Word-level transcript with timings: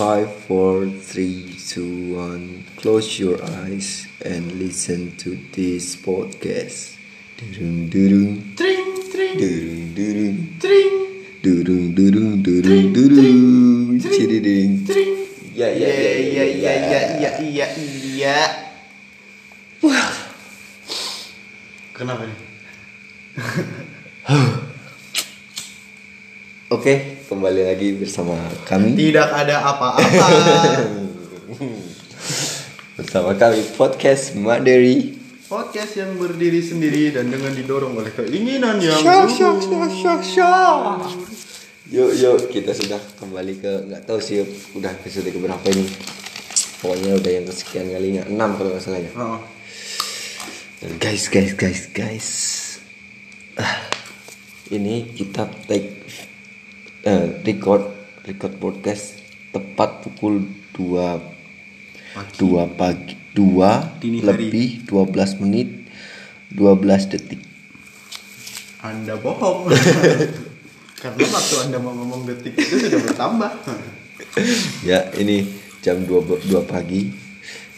Five, 0.00 0.32
four, 0.48 0.88
three, 0.88 1.60
two, 1.60 2.16
one. 2.16 2.64
Close 2.80 3.20
your 3.20 3.36
eyes 3.60 4.08
and 4.24 4.48
listen 4.56 5.12
to 5.20 5.36
this 5.52 5.92
podcast. 5.92 6.96
Durung 7.36 7.84
durung, 7.92 8.56
Tring, 8.56 8.96
tring, 9.12 9.36
durung 9.36 9.92
durung, 9.92 10.36
tring, 10.56 10.92
durung 11.44 11.84
durung, 11.92 12.32
durung 12.40 12.84
durung, 12.96 14.00
ciriding. 14.00 14.88
tring. 14.88 15.20
Ya 15.52 15.68
ya 15.68 15.92
ya 15.92 16.12
iya, 16.16 16.44
iya, 16.48 16.72
iya, 16.80 17.00
iya, 17.20 17.32
iya, 17.44 17.66
iya. 18.16 18.38
Kenapa 21.92 22.24
nih? 22.24 22.38
Oke, 26.72 27.09
kembali 27.30 27.62
lagi 27.62 27.94
bersama 27.94 28.34
kami. 28.66 28.98
Tidak 28.98 29.28
ada 29.30 29.62
apa-apa. 29.62 30.02
Bersama 32.98 33.38
kami 33.38 33.62
podcast 33.78 34.34
Maderi. 34.34 35.14
Podcast 35.46 35.94
yang 35.94 36.18
berdiri 36.18 36.58
sendiri 36.58 37.14
dan 37.14 37.30
dengan 37.30 37.54
didorong 37.54 37.94
oleh 37.94 38.10
keinginan 38.10 38.82
yang 38.82 38.98
luhur. 38.98 39.30
sya, 39.30 39.50
sya, 39.62 39.82
sya, 39.94 40.14
sya. 40.18 40.52
Yuk 41.94 42.10
yuk 42.18 42.50
kita 42.50 42.74
sudah 42.74 42.98
kembali 43.22 43.62
ke 43.62 43.72
nggak 43.86 44.10
tahu 44.10 44.18
sih 44.18 44.42
udah 44.74 44.90
episode 44.90 45.30
keberapa 45.30 45.62
ini. 45.70 45.86
Pokoknya 46.82 47.14
udah 47.14 47.30
yang 47.30 47.46
kesekian 47.46 47.94
kalinya 47.94 48.26
enam 48.26 48.58
kalau 48.58 48.74
nggak 48.74 48.82
salah 48.82 48.98
ya. 48.98 49.10
Oh, 49.14 49.38
Dan 50.82 50.98
guys 50.98 51.30
guys 51.30 51.54
guys 51.54 51.86
guys. 51.94 52.28
Ah, 53.54 53.86
ini 54.74 55.14
kita 55.14 55.46
take 55.70 56.00
eh, 57.04 57.26
record 57.44 57.84
record 58.24 58.54
podcast 58.60 59.16
tepat 59.50 60.04
pukul 60.04 60.44
2 60.76 61.18
pagi. 62.14 62.36
2 62.38 62.78
pagi 62.78 63.14
2 63.32 64.02
Dini 64.02 64.18
hari. 64.20 64.48
lebih 64.50 64.68
12 64.86 65.42
menit 65.42 65.68
12 66.52 67.12
detik. 67.14 67.40
Anda 68.80 69.14
bohong. 69.20 69.70
Karena 71.02 71.26
waktu 71.32 71.54
Anda 71.68 71.78
mau 71.80 71.94
ngomong 71.96 72.28
detik 72.28 72.58
itu 72.58 72.88
sudah 72.88 73.00
bertambah. 73.08 73.52
ya 74.88 75.08
ini 75.16 75.48
jam 75.80 76.04
2, 76.04 76.52
2 76.52 76.60
pagi 76.68 77.08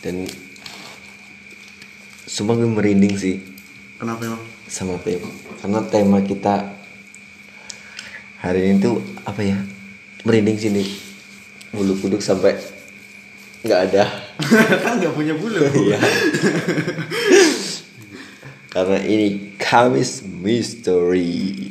dan 0.03 0.27
semua 2.27 2.59
gue 2.59 2.67
merinding 2.67 3.15
sih 3.15 3.37
Kenapa 4.01 4.27
emang? 4.27 4.43
sama 4.67 4.97
tema 4.99 5.29
karena 5.63 5.81
tema 5.87 6.19
kita 6.25 6.82
hari 8.43 8.75
ini 8.75 8.83
tuh 8.83 8.99
apa 9.23 9.39
ya 9.39 9.55
merinding 10.27 10.59
sini 10.59 10.83
bulu 11.71 11.95
kuduk 12.03 12.19
sampai 12.19 12.59
nggak 13.63 13.81
ada 13.87 14.05
kan 14.83 14.99
nggak 14.99 15.15
punya 15.15 15.39
bulu. 15.39 15.63
Iya. 15.87 15.99
karena 18.75 18.99
ini 19.07 19.55
Kamis 19.63 20.27
Mystery 20.27 21.71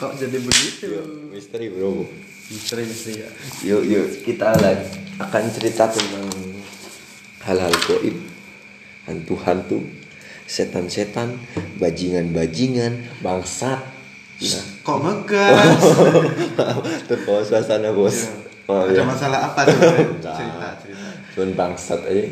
Kok 0.00 0.16
jadi 0.16 0.38
begitu? 0.40 0.96
Misteri 1.28 1.68
bro 1.72 2.04
Misteri 2.52 2.88
misteri 2.88 3.20
ya. 3.20 3.28
Yuk 3.64 3.82
yuk 3.84 4.06
kita 4.24 4.56
akan 5.20 5.44
cerita 5.52 5.92
tentang 5.92 6.28
hal-hal 7.44 7.72
goib, 7.84 8.16
hantu-hantu, 9.04 9.84
setan-setan, 10.50 11.38
bajingan-bajingan, 11.78 13.22
bangsat. 13.22 13.78
Nah, 14.40 14.64
Kok 14.82 14.98
ngegas? 14.98 15.78
terbawa 17.08 17.40
suasana 17.44 17.94
bos. 17.94 18.18
Iya. 18.18 18.32
Oh, 18.66 18.86
Ada 18.86 18.94
ya. 18.96 19.04
masalah 19.04 19.40
apa 19.46 19.60
sebenarnya? 19.62 20.06
Nah, 20.20 20.34
cerita 20.34 20.68
cerita. 20.78 21.08
Cuman 21.30 21.50
bangsat 21.54 22.00
aja. 22.02 22.24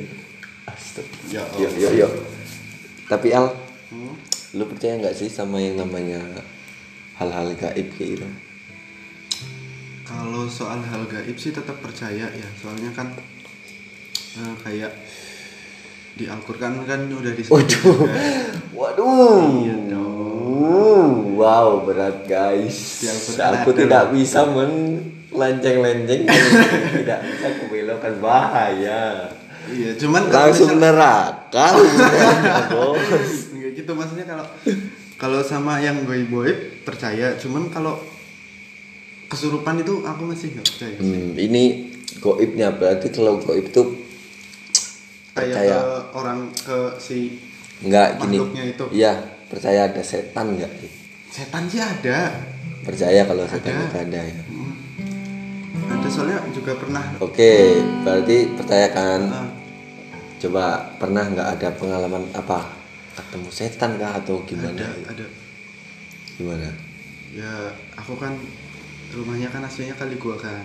Ya 1.28 1.42
Yuk 1.56 1.72
yuk 1.78 1.92
yuk. 1.96 2.12
Tapi 3.06 3.30
Al, 3.30 3.54
Hmm? 3.88 4.12
lu 4.52 4.64
percaya 4.64 5.00
nggak 5.00 5.16
sih 5.16 5.28
sama 5.28 5.56
yang 5.56 5.80
namanya 5.80 6.20
hal-hal 7.16 7.48
gaib 7.54 7.88
kayak 7.94 8.20
gitu? 8.20 8.28
Kalau 10.04 10.44
soal 10.44 10.80
hal 10.82 11.04
gaib 11.04 11.32
sih 11.34 11.48
tetap 11.50 11.80
percaya 11.80 12.28
ya, 12.28 12.48
soalnya 12.54 12.92
kan 12.92 13.08
eh, 14.36 14.54
kayak 14.60 14.92
di 16.18 16.26
Al-Qur'an 16.26 16.82
kan 16.82 17.06
udah 17.06 17.30
disebut 17.30 17.54
Waduh. 17.54 17.98
Waduh. 18.74 19.42
Iya 19.62 19.76
Wow, 21.38 21.86
berat 21.86 22.26
guys. 22.26 22.98
Di 22.98 23.06
Aku 23.06 23.70
ada. 23.70 23.78
tidak 23.78 24.04
bisa 24.10 24.42
melenceng-lenceng. 24.42 26.26
tidak 26.26 27.18
bisa 27.22 27.48
kubelokkan 27.62 28.18
bahaya. 28.18 29.30
Iya, 29.70 29.94
cuman 29.94 30.26
Langsung 30.26 30.74
misal- 30.74 30.82
neraka. 30.82 31.66
hubungannya, 31.78 32.56
Bos. 32.74 33.54
Enggak 33.54 33.70
gitu 33.76 33.92
maksudnya 33.94 34.26
kalau 34.26 34.46
kalau 35.14 35.40
sama 35.44 35.78
yang 35.78 36.02
goib-goib 36.02 36.82
percaya, 36.82 37.38
cuman 37.38 37.70
kalau 37.70 37.94
kesurupan 39.28 39.78
itu 39.78 40.02
aku 40.02 40.22
masih 40.24 40.56
nggak 40.56 40.66
percaya. 40.66 40.96
Hmm, 40.98 41.36
ini 41.36 41.64
goibnya 42.18 42.72
berarti 42.72 43.12
kalau 43.12 43.38
goib 43.38 43.68
itu 43.68 43.82
percaya 45.44 45.76
ke 45.78 45.86
orang 46.12 46.38
ke 46.54 46.78
si 46.98 47.18
enggak 47.80 48.08
gini. 48.18 48.38
itu. 48.66 48.84
Iya, 48.90 49.12
percaya 49.46 49.80
ada 49.86 50.02
setan 50.02 50.58
enggak? 50.58 50.72
setan 51.28 51.62
sih 51.66 51.78
ada. 51.78 52.18
Percaya 52.82 53.20
kalau 53.22 53.44
setan 53.44 53.70
Ada. 53.70 53.84
itu 53.84 53.96
ada 54.00 54.20
ya. 54.24 54.42
Hmm. 54.48 54.72
Ada 55.88 56.08
soalnya 56.08 56.38
juga 56.50 56.72
pernah 56.74 57.04
Oke, 57.18 57.78
berarti 58.02 58.36
percaya 58.52 58.88
kan? 58.88 59.20
ah, 59.28 59.48
Coba 60.38 60.64
pernah 60.96 61.26
nggak 61.26 61.48
ada 61.58 61.68
pengalaman 61.74 62.24
apa 62.32 62.70
ketemu 63.12 63.50
setan 63.50 63.98
kah 63.98 64.14
atau 64.16 64.46
gimana? 64.46 64.70
ada 64.78 64.86
ada 65.10 65.26
Gimana? 66.38 66.70
ya 67.28 67.50
aku 67.92 68.14
kan 68.14 68.30
rumahnya 69.10 69.50
kan 69.50 69.60
aslinya 69.60 69.92
kali 69.94 70.14
gua 70.16 70.38
kan 70.38 70.64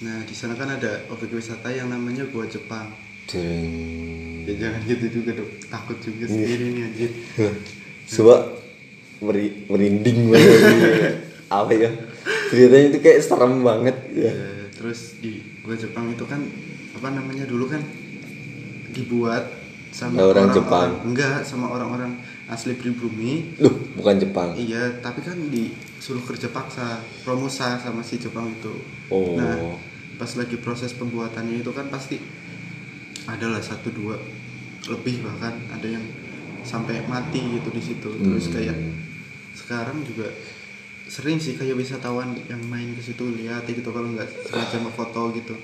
nah 0.00 0.24
di 0.24 0.32
sana 0.32 0.56
kan 0.56 0.66
ada 0.70 1.04
objek 1.06 1.30
wisata 1.30 1.68
yang 1.68 1.86
namanya 1.86 2.24
gua 2.32 2.48
Jepang 2.48 2.88
Jeng. 3.28 3.68
ya 4.42 4.54
jangan 4.58 4.80
gitu 4.82 5.06
juga 5.14 5.30
dong 5.34 5.50
takut 5.64 5.98
juga 5.98 6.24
sendiri 6.26 6.64
nih 6.70 6.82
anjir 6.82 7.10
Coba 8.08 8.56
meri- 9.20 9.66
merinding 9.66 10.18
banget. 10.32 11.12
apa 11.46 11.68
ya? 11.70 11.90
Ceritanya 12.48 12.86
itu 12.88 12.98
kayak 12.98 13.20
serem 13.20 13.60
banget 13.60 13.96
ya. 14.10 14.32
Ya, 14.32 14.48
terus 14.70 15.16
di 15.18 15.44
gua 15.60 15.76
Jepang 15.76 16.08
itu 16.08 16.24
kan 16.24 16.40
apa 16.90 17.08
namanya 17.10 17.44
dulu 17.44 17.68
kan 17.68 17.84
dibuat 18.90 19.44
sama 19.90 20.20
Orang 20.22 20.48
orang-orang- 20.48 20.56
Jepang. 20.56 20.90
enggak 21.04 21.38
sama 21.42 21.66
orang-orang 21.68 22.10
asli 22.46 22.72
pribumi 22.74 23.52
Loh, 23.58 23.76
bukan 23.94 24.16
Jepang. 24.16 24.52
iya 24.54 24.88
tapi 24.98 25.20
kan 25.20 25.36
disuruh 25.46 26.20
kerja 26.22 26.48
paksa 26.48 26.96
promosa 27.22 27.76
sama 27.76 28.00
si 28.00 28.16
Jepang 28.16 28.48
itu 28.50 28.72
Oh. 29.08 29.36
nah 29.36 29.76
pas 30.16 30.28
lagi 30.30 30.56
proses 30.56 30.92
pembuatannya 30.92 31.60
itu 31.60 31.70
kan 31.70 31.88
pasti 31.88 32.16
adalah 33.28 33.60
satu 33.60 33.92
dua 33.92 34.16
lebih 34.88 35.20
bahkan 35.20 35.52
ada 35.68 35.84
yang 35.86 36.04
sampai 36.62 37.04
mati 37.04 37.38
gitu 37.52 37.68
di 37.68 37.82
situ 37.82 38.08
terus 38.10 38.48
Hmm. 38.48 38.54
kayak 38.54 38.76
sekarang 39.54 40.00
juga 40.02 40.26
sering 41.06 41.36
sih 41.36 41.54
kayak 41.54 41.74
wisatawan 41.74 42.36
yang 42.44 42.60
main 42.64 42.92
ke 42.92 43.02
situ 43.02 43.24
lihat 43.34 43.64
gitu 43.64 43.84
kalau 43.86 44.08
nggak 44.08 44.28
sengaja 44.42 44.80
foto 44.90 45.32
gitu 45.32 45.54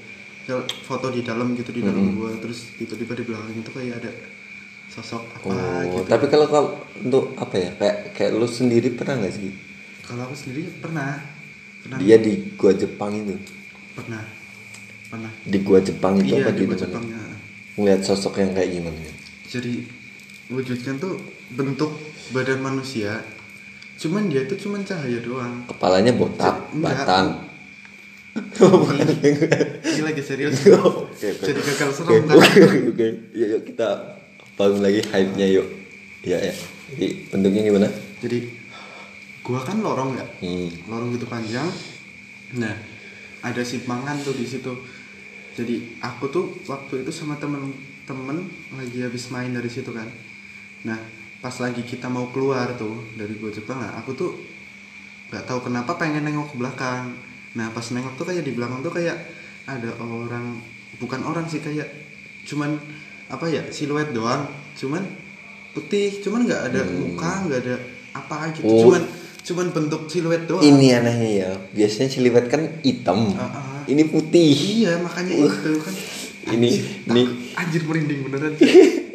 foto 0.82 1.08
di 1.08 1.20
dalam 1.20 1.52
gitu 1.52 1.70
di 1.70 1.80
dalam 1.80 2.04
Hmm. 2.04 2.16
gua 2.16 2.30
terus 2.36 2.76
tiba-tiba 2.76 3.12
di 3.14 3.24
belakang 3.24 3.54
itu 3.54 3.70
kayak 3.70 3.94
ada 3.98 4.12
sosok 4.86 5.24
apa 5.32 5.48
Oh, 5.48 5.80
gitu 5.90 6.04
tapi 6.06 6.24
kalau 6.28 6.46
kalau 6.46 6.68
untuk 6.94 7.32
apa 7.34 7.56
ya? 7.56 7.70
Kayak 7.74 7.96
kayak 8.12 8.30
lu 8.34 8.46
sendiri 8.46 8.92
pernah 8.92 9.18
nggak 9.18 9.34
sih? 9.34 9.50
kalau 10.04 10.22
aku 10.22 10.36
sendiri 10.36 10.68
pernah 10.78 11.16
pernah 11.80 11.96
Dia 11.96 12.16
di 12.16 12.32
gua 12.54 12.72
Jepang 12.72 13.12
itu. 13.14 13.34
pernah 13.94 14.20
pernah 15.08 15.32
Di 15.42 15.58
gua 15.60 15.80
Jepang 15.80 16.20
itu 16.20 16.28
iya 16.30 16.40
apa 16.40 16.50
di 16.50 16.60
di 16.60 16.64
gua? 16.66 16.76
Jepangnya 16.76 17.20
Ngeliat 17.74 18.00
sosok 18.00 18.38
yang 18.38 18.52
kayak 18.52 18.70
gimana? 18.72 18.98
jadi 19.44 19.86
wujudnya 20.46 20.94
tuh 20.96 21.14
bentuk 21.50 21.94
badan 22.30 22.58
manusia 22.58 23.22
cuman 23.94 24.26
dia 24.26 24.42
tuh 24.44 24.56
cuman 24.56 24.82
cahaya 24.82 25.18
doang 25.18 25.62
Kepalanya 25.64 26.10
botak, 26.12 26.58
Enggak. 26.70 27.06
batang. 27.06 27.28
ini 29.84 30.00
lagi 30.00 30.18
serius 30.20 30.58
Oke, 30.66 30.74
oke. 31.30 31.38
jadi 31.40 31.60
gagal 31.62 31.90
serem 31.94 32.26
kan 32.26 32.34
oke, 32.34 32.58
oke, 32.60 32.78
oke. 32.90 33.06
Yuk, 33.30 33.46
yuk 33.48 33.62
kita 33.64 33.88
bangun 34.54 34.82
lagi 34.82 35.00
hype-nya 35.04 35.46
yuk. 35.52 35.66
Ya, 36.20 36.38
ya. 36.40 36.54
Jadi 36.90 37.06
bentuknya 37.28 37.62
gimana? 37.64 37.88
jadi 38.18 38.38
gua 39.40 39.60
kan 39.60 39.78
lorong 39.78 40.16
ya 40.16 40.24
Hmm. 40.40 40.70
lorong 40.88 41.12
gitu 41.12 41.26
panjang 41.26 41.68
nah 42.54 42.72
ada 43.38 43.60
simpangan 43.60 44.16
tuh 44.18 44.32
di 44.32 44.42
situ 44.42 44.72
jadi 45.54 45.74
aku 46.02 46.24
tuh 46.28 46.44
waktu 46.66 47.06
itu 47.06 47.10
sama 47.10 47.38
temen-temen 47.38 48.38
lagi 48.74 48.98
habis 49.00 49.30
main 49.30 49.50
dari 49.50 49.70
situ 49.70 49.90
kan 49.90 50.06
nah 50.82 50.98
pas 51.38 51.54
lagi 51.60 51.82
kita 51.84 52.10
mau 52.10 52.28
keluar 52.28 52.74
tuh 52.74 53.14
dari 53.14 53.38
gua 53.38 53.48
Jepang 53.48 53.78
nah 53.78 53.94
aku 53.96 54.10
tuh 54.12 54.30
nggak 55.30 55.44
tahu 55.46 55.70
kenapa 55.70 55.96
pengen 55.96 56.26
nengok 56.26 56.52
ke 56.52 56.56
belakang 56.58 57.14
nah 57.54 57.70
pas 57.70 57.86
nengok 57.88 58.18
tuh 58.18 58.26
kayak 58.28 58.44
di 58.44 58.52
belakang 58.52 58.82
tuh 58.82 58.92
kayak 58.92 59.16
ada 59.64 59.90
orang 60.02 60.60
bukan 60.98 61.20
orang 61.24 61.46
sih 61.46 61.62
kayak 61.62 61.86
cuman 62.44 62.76
apa 63.30 63.48
ya 63.48 63.62
siluet 63.72 64.12
doang 64.12 64.44
cuman 64.76 65.00
putih 65.72 66.20
cuman 66.20 66.44
nggak 66.44 66.62
ada 66.70 66.80
muka 66.86 67.32
nggak 67.48 67.60
ada 67.66 67.76
apa 68.14 68.52
gitu 68.54 68.62
Hmm. 68.62 68.70
Oh. 68.70 68.82
cuman 68.86 69.02
cuman 69.44 69.66
bentuk 69.76 70.02
siluet 70.08 70.48
doang 70.48 70.64
Ini 70.64 71.04
anehnya 71.04 71.30
ya. 71.36 71.50
Biasanya 71.76 72.08
siliwet 72.08 72.48
kan 72.48 72.80
hitam. 72.80 73.36
Ah, 73.36 73.44
ah. 73.44 73.73
Ini 73.86 74.02
putih. 74.06 74.52
iya 74.54 74.96
makanya 74.96 75.34
itu 75.42 75.70
kan 75.78 75.94
Ini 76.46 76.68
Anjir, 76.68 76.84
ini 77.06 77.22
takut- 77.22 77.56
anjir 77.56 77.82
merinding 77.82 78.20
beneran 78.22 78.52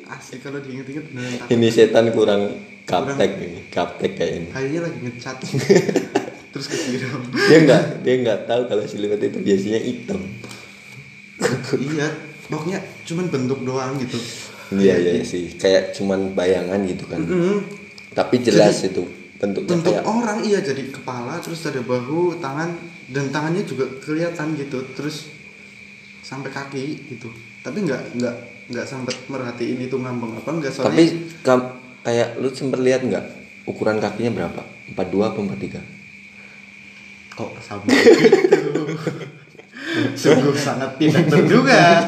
asli 0.07 0.37
kalau 0.37 0.59
diinget-inget 0.59 1.05
beneran 1.07 1.33
takut. 1.37 1.49
ini 1.51 1.67
setan 1.67 2.05
kurang 2.09 2.41
kaptek 2.83 3.31
ini, 3.39 3.59
kaptek 3.67 4.11
kayak 4.13 4.33
ini. 4.35 4.47
kayaknya 4.49 4.79
lagi 4.81 4.97
ngecat 4.99 5.37
terus 6.51 6.65
kesiram 6.65 7.21
Dia 7.29 7.57
nggak 7.61 7.83
dia 8.01 8.13
nggak 8.19 8.39
tahu 8.43 8.61
kalau 8.65 8.81
siliwet 8.83 9.21
itu 9.21 9.37
biasanya 9.39 9.77
hitam. 9.79 10.21
iya 11.77 12.07
pokoknya 12.45 12.79
cuman 13.05 13.25
bentuk 13.27 13.59
doang 13.61 13.93
gitu 13.97 14.17
Iya 14.69 14.95
iya 14.97 15.23
sih. 15.23 15.49
Kayak 15.51 15.93
cuman 15.93 16.33
bayangan 16.33 16.85
gitu 16.85 17.05
kan. 17.05 17.17
Mm. 17.19 17.65
Tapi 18.11 18.37
jelas 18.37 18.77
itu 18.83 19.01
bentuknya 19.39 19.71
bentuk 19.71 19.93
kayak 19.95 20.05
orang 20.05 20.39
iya 20.43 20.59
jadi 20.59 20.83
kepala 20.91 21.39
terus 21.39 21.63
ada 21.63 21.79
bahu 21.79 22.37
tangan 22.37 22.75
dan 23.09 23.31
tangannya 23.31 23.63
juga 23.63 23.87
kelihatan 24.03 24.53
gitu 24.53 24.83
terus 24.93 25.31
sampai 26.21 26.51
kaki 26.51 27.07
gitu 27.09 27.31
tapi 27.63 27.87
nggak 27.87 28.19
nggak 28.19 28.35
nggak 28.69 28.85
sempet 28.85 29.15
merhatiin 29.25 29.81
itu 29.81 29.95
ngambang 29.95 30.37
apa 30.37 30.49
nggak 30.51 30.71
soalnya 30.71 30.91
Tapi 30.91 31.05
kam- 31.41 31.73
kayak 32.03 32.37
lu 32.37 32.51
sempet 32.51 32.79
lihat 32.79 33.01
nggak 33.01 33.25
ukuran 33.65 33.97
kakinya 33.97 34.31
berapa? 34.35 34.61
42 34.93 35.29
apa 35.29 35.39
43? 35.39 35.81
kok 37.31 37.51
sama 37.63 37.87
gitu 37.87 38.83
sungguh 40.21 40.53
sangat 40.53 40.91
tidak 40.99 41.23
terduga 41.25 42.03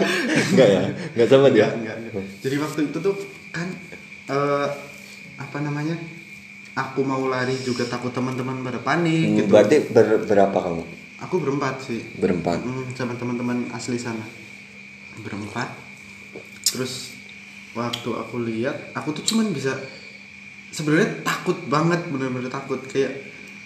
Enggak 0.52 0.70
ya? 0.70 0.82
Enggak 1.16 1.28
sama 1.32 1.48
dia. 1.50 1.72
Enggak, 1.72 1.72
enggak, 1.80 1.96
enggak. 2.04 2.26
Jadi 2.44 2.56
waktu 2.60 2.80
itu 2.92 2.98
tuh 3.00 3.16
kan 3.50 3.68
eh, 4.28 4.68
apa 5.40 5.58
namanya? 5.64 5.96
Aku 6.72 7.04
mau 7.04 7.28
lari 7.28 7.60
juga 7.60 7.84
takut 7.84 8.16
teman-teman 8.16 8.64
pada 8.64 8.80
panik 8.80 9.28
Hmm, 9.28 9.38
gitu. 9.44 9.52
Berarti 9.52 9.78
ber- 9.92 10.24
berapa 10.24 10.56
kamu? 10.56 10.84
Aku 11.28 11.36
berempat 11.44 11.84
sih. 11.84 12.00
Berempat. 12.16 12.64
Mm, 12.64 12.96
sama 12.96 13.14
teman-teman 13.20 13.68
asli 13.76 14.00
sana. 14.00 14.24
Berempat. 15.20 15.68
Terus 16.72 17.12
waktu 17.76 18.10
aku 18.16 18.48
lihat, 18.48 18.96
aku 18.96 19.12
tuh 19.12 19.24
cuman 19.28 19.52
bisa 19.52 19.76
sebenarnya 20.72 21.20
takut 21.28 21.60
banget, 21.68 22.08
bener-bener 22.08 22.48
takut 22.48 22.80
kayak 22.88 23.20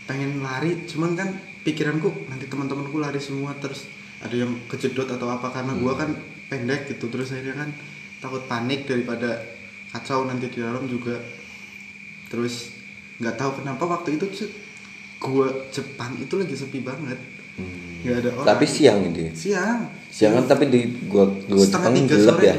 pengen 0.10 0.42
lari, 0.42 0.86
cuman 0.90 1.14
kan 1.14 1.30
pikiranku 1.62 2.30
nanti 2.30 2.46
teman-temanku 2.46 2.98
lari 2.98 3.18
semua 3.18 3.54
terus 3.58 3.90
ada 4.22 4.34
yang 4.34 4.54
kejedot 4.70 5.10
atau 5.10 5.30
apa 5.30 5.50
karena 5.50 5.74
gua 5.78 5.98
kan 5.98 6.14
pendek 6.46 6.94
gitu 6.94 7.10
terus 7.10 7.34
akhirnya 7.34 7.66
kan 7.66 7.70
takut 8.22 8.46
panik 8.46 8.86
daripada 8.86 9.42
kacau 9.90 10.30
nanti 10.30 10.46
di 10.50 10.62
dalam 10.62 10.86
juga 10.86 11.18
terus 12.30 12.70
nggak 13.18 13.36
tahu 13.36 13.52
kenapa 13.58 13.84
waktu 13.86 14.10
itu 14.14 14.26
tuh 14.28 14.50
gua 15.18 15.48
Jepang 15.70 16.12
itu 16.16 16.34
lagi 16.34 16.54
sepi 16.54 16.80
banget 16.80 17.20
nggak 18.02 18.16
ada 18.20 18.30
orang 18.34 18.48
Tapi 18.48 18.66
siang 18.66 19.00
ya? 19.08 19.32
siang 19.32 19.80
Siang 20.08 20.32
kan 20.34 20.46
tapi 20.48 20.64
di 20.68 20.80
gua 21.06 21.26
gua 21.46 21.60
setengah 21.60 21.90
Jepang 21.90 21.96
tiga 22.02 22.16
gelap 22.18 22.28
sore 22.34 22.46
ya. 22.46 22.58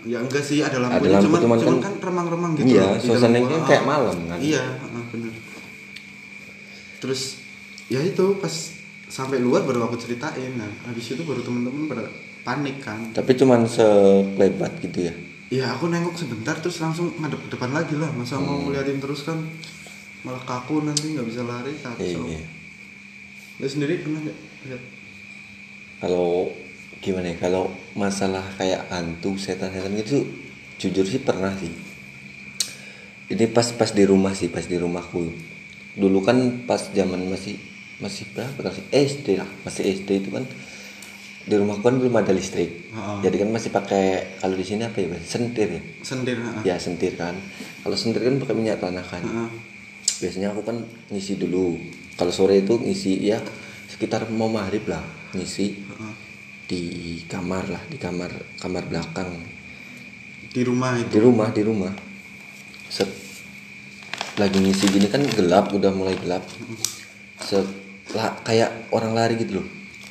Ya 0.00 0.16
enggak 0.16 0.40
sih 0.40 0.58
ada 0.58 0.80
Ada 0.80 0.88
lampunya 0.88 1.12
lampu, 1.12 1.26
cuman, 1.28 1.40
cuman 1.40 1.58
cuman 1.60 1.76
kan- 1.76 1.84
kan 1.84 1.94
remang-remang 2.02 2.52
gitu 2.54 2.72
Iya, 2.72 2.96
suasananya 2.96 3.52
gua. 3.52 3.68
kayak 3.68 3.84
malam 3.84 4.16
kan. 4.24 4.38
iya 4.40 4.62
bener 5.06 5.32
terus 6.96 7.40
ya 7.86 8.00
itu 8.00 8.36
pas 8.36 8.52
sampai 9.06 9.38
luar 9.38 9.62
baru 9.62 9.84
aku 9.84 9.96
ceritain 9.98 10.54
nah 10.54 10.68
habis 10.84 11.10
itu 11.10 11.20
baru 11.20 11.40
temen-temen 11.40 11.84
pada 11.86 12.06
panik 12.40 12.78
kan 12.78 13.00
Tapi 13.10 13.32
cuman 13.34 13.64
sekelebat 13.64 14.78
gitu 14.80 14.98
ya. 15.02 15.14
ya 15.50 15.66
aku 15.70 15.88
nengok 15.88 16.14
sebentar 16.14 16.54
terus 16.54 16.78
langsung 16.78 17.10
ngadep 17.16 17.40
ke 17.40 17.48
depan 17.50 17.70
lagi 17.70 17.94
lah 17.94 18.08
masa 18.10 18.36
mau 18.36 18.54
Hmm. 18.54 18.70
ngeliatin 18.70 18.96
terus 18.98 19.20
kan 19.22 19.36
malah 20.20 20.42
kaku 20.44 20.84
nanti 20.84 21.16
nggak 21.16 21.26
bisa 21.26 21.42
lari 21.48 21.72
kacau 21.80 22.24
Iya. 22.28 22.40
ya 23.60 23.68
sendiri 23.68 24.04
pernah 24.04 24.20
nggak 24.24 24.38
lihat 24.68 24.82
Kalau 26.00 26.48
gimana 27.04 27.28
ya? 27.28 27.36
Kalau 27.36 27.68
masalah 27.92 28.40
kayak 28.56 28.88
hantu, 28.88 29.36
setan-setan 29.36 29.92
gitu 30.00 30.24
jujur 30.80 31.04
sih 31.04 31.20
pernah 31.20 31.52
sih. 31.60 31.68
Ini 33.28 33.44
pas 33.52 33.68
pas 33.76 33.92
di 33.92 34.08
rumah 34.08 34.32
sih, 34.32 34.48
pas 34.48 34.64
di 34.64 34.80
rumahku. 34.80 35.28
Dulu 36.00 36.18
kan 36.24 36.64
pas 36.64 36.88
zaman 36.90 37.28
masih 37.28 37.60
masih 38.00 38.24
berapa 38.32 38.72
sih? 38.72 38.84
SD 38.88 39.36
lah, 39.36 39.50
masih 39.60 39.92
SD 39.92 40.24
itu 40.24 40.28
kan 40.32 40.48
di 41.44 41.54
rumahku 41.56 41.84
kan 41.84 42.00
belum 42.00 42.16
ada 42.16 42.32
listrik. 42.32 42.88
Heeh. 42.96 43.18
Jadi 43.28 43.36
kan 43.44 43.48
masih 43.52 43.68
pakai 43.68 44.40
kalau 44.40 44.56
di 44.56 44.64
sini 44.64 44.88
apa 44.88 45.04
ya? 45.04 45.20
Sentir 45.20 45.68
ya. 45.68 45.82
sendir 46.00 46.36
heeh. 46.40 46.62
Ya 46.64 46.76
sentir 46.80 47.12
kan. 47.20 47.36
Kalau 47.84 47.96
sentir 47.96 48.24
kan 48.24 48.40
pakai 48.40 48.56
minyak 48.56 48.80
tanah 48.80 49.04
kan. 49.04 49.20
Heeh. 49.20 49.48
Biasanya 50.20 50.52
aku 50.52 50.62
kan 50.62 50.76
ngisi 51.08 51.40
dulu. 51.40 51.80
Kalau 52.14 52.28
sore 52.28 52.60
itu 52.60 52.76
ngisi 52.76 53.24
ya 53.24 53.40
sekitar 53.88 54.28
mau 54.28 54.52
maghrib 54.52 54.84
lah 54.86 55.00
ngisi 55.32 55.80
Heeh. 55.80 56.12
di 56.68 56.82
kamar 57.26 57.64
lah 57.72 57.82
di 57.88 57.96
kamar 57.96 58.30
kamar 58.60 58.84
belakang. 58.86 59.40
Di 60.52 60.62
rumah 60.62 61.00
itu? 61.00 61.08
Di 61.08 61.18
rumah 61.18 61.48
di 61.48 61.62
rumah. 61.64 61.92
Set, 62.90 63.08
lagi 64.36 64.58
ngisi 64.60 64.84
gini 64.92 65.06
kan 65.08 65.24
gelap 65.24 65.72
udah 65.72 65.90
mulai 65.94 66.14
gelap. 66.20 66.44
Set, 67.40 67.64
kayak 68.44 68.92
orang 68.92 69.16
lari 69.16 69.40
gitu 69.40 69.62
loh. 69.62 69.66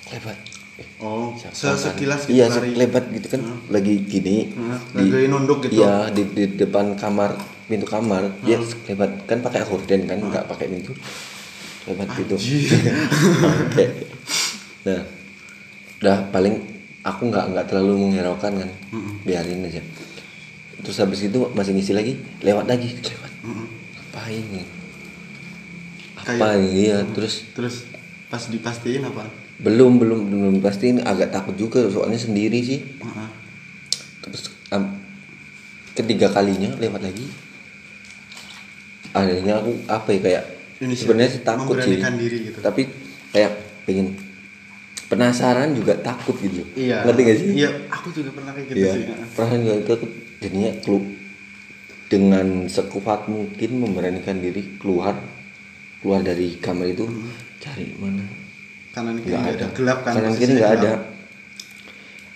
Lebat. 0.09 0.49
Oh 0.99 1.35
kan? 1.35 1.51
sekilas 1.75 2.23
gitu 2.27 2.39
iya 2.39 2.47
lari. 2.47 2.71
lebat 2.75 3.07
gitu 3.11 3.27
kan 3.35 3.41
lagi 3.67 3.99
gini 4.03 4.51
Heeh, 4.51 4.79
lagi 4.95 5.27
nunduk 5.27 5.67
gitu. 5.67 5.83
iya 5.83 6.07
di, 6.11 6.23
di 6.31 6.55
depan 6.55 6.95
kamar 6.95 7.35
pintu 7.69 7.85
kamar 7.85 8.33
dia 8.41 8.57
lebat 8.83 9.13
kan 9.23 9.39
pakai 9.39 9.61
horden 9.61 10.01
kan 10.03 10.17
nggak 10.19 10.45
pakai 10.45 10.67
pintu 10.67 10.91
lebat 11.85 12.09
gitu 12.15 12.35
Oke. 12.35 13.85
nah 14.83 15.01
udah 15.99 16.17
paling 16.29 16.55
aku 17.01 17.27
nggak 17.27 17.45
nggak 17.47 17.65
terlalu 17.65 18.09
menghiraukan 18.09 18.53
kan 18.55 18.69
biarin 19.21 19.63
aja. 19.63 19.79
Terus 20.79 20.97
habis 20.97 21.21
itu 21.21 21.39
masih 21.51 21.71
ngisi 21.73 21.91
lagi 21.91 22.13
lewat 22.39 22.65
lagi 22.65 22.95
lewat. 22.95 23.31
Heeh. 23.39 23.65
ngapain 23.93 24.43
nih 24.49 24.67
apa 26.15 26.23
Kayak- 26.25 26.55
ini? 26.57 26.69
Iya 26.81 26.97
terus 27.09 27.33
terus 27.51 27.75
pas 28.27 28.43
dipastiin 28.43 29.03
apa? 29.03 29.27
belum 29.59 29.99
belum 29.99 30.19
belum 30.25 30.55
pasti 30.59 30.89
ini 30.89 31.01
agak 31.01 31.29
takut 31.29 31.51
juga 31.53 31.83
soalnya 31.85 32.15
sendiri 32.15 32.59
sih. 32.59 32.79
Heeh. 32.79 33.29
terus 34.21 34.41
am- 34.69 34.95
ketiga 35.91 36.29
kalinya 36.29 36.71
lewat 36.77 37.01
lagi 37.01 37.27
akhirnya 39.25 39.55
aku 39.59 39.71
apa 39.89 40.09
ya 40.15 40.19
kayak 40.21 40.43
sebenarnya 40.95 41.31
sih 41.35 41.41
takut 41.43 41.75
sih. 41.83 41.99
diri 41.99 42.37
gitu. 42.51 42.59
tapi 42.63 42.87
kayak 43.35 43.51
pengen 43.83 44.15
penasaran 45.09 45.73
juga 45.73 45.97
takut 45.97 46.37
gitu. 46.37 46.61
Iya. 46.77 47.01
Ngerti 47.01 47.21
gak 47.25 47.37
sih? 47.41 47.47
Iya 47.65 47.69
aku 47.89 48.07
juga 48.13 48.29
pernah 48.37 48.51
kayak 48.53 48.67
gitu 48.69 48.77
iya. 48.79 48.91
sih 48.93 49.03
perasaan 49.33 49.59
juga 49.65 49.75
itu 49.81 50.07
jadinya 50.39 50.71
kelu 50.85 50.99
dengan 52.09 52.47
sekuat 52.69 53.29
mungkin 53.29 53.69
memberanikan 53.85 54.37
diri 54.41 54.77
keluar 54.81 55.17
keluar 55.99 56.21
dari 56.23 56.57
kamar 56.61 56.93
itu 56.93 57.05
cari 57.59 57.91
mana? 57.99 58.23
Kanan 58.89 59.21
kiri 59.21 59.35
nggak 59.35 59.55
ada. 59.61 59.67
gelap 59.75 59.99
kan 60.01 60.13
kanan 60.17 60.33
kiri 60.37 60.51
nggak 60.57 60.73
ada. 60.81 60.91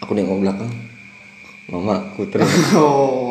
aku 0.03 0.11
nengok 0.17 0.41
belakang. 0.43 0.73
Mama 1.71 2.11
aku 2.11 2.27
terus. 2.27 2.49
Oh 2.77 3.23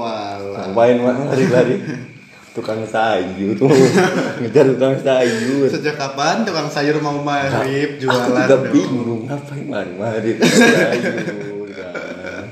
ngapain 0.73 0.97
mak? 1.05 1.17
Lari-lari 1.33 1.77
tukang 2.53 2.85
sayur. 2.85 3.57
Ngejar 4.45 4.65
tukang 4.77 4.97
sayur. 5.01 5.69
Sejak 5.73 5.97
kapan 5.97 6.45
tukang 6.45 6.69
sayur 6.69 7.01
mau 7.01 7.25
aku 7.25 7.65
jualan 7.97 8.01
juga 8.01 8.45
dong? 8.49 8.65
bingung 8.69 9.23
ngapain 9.25 9.65
mari 9.65 9.93
mari 9.97 10.31
tukang 10.37 10.61
sayur 10.61 11.69
nah. 11.73 12.45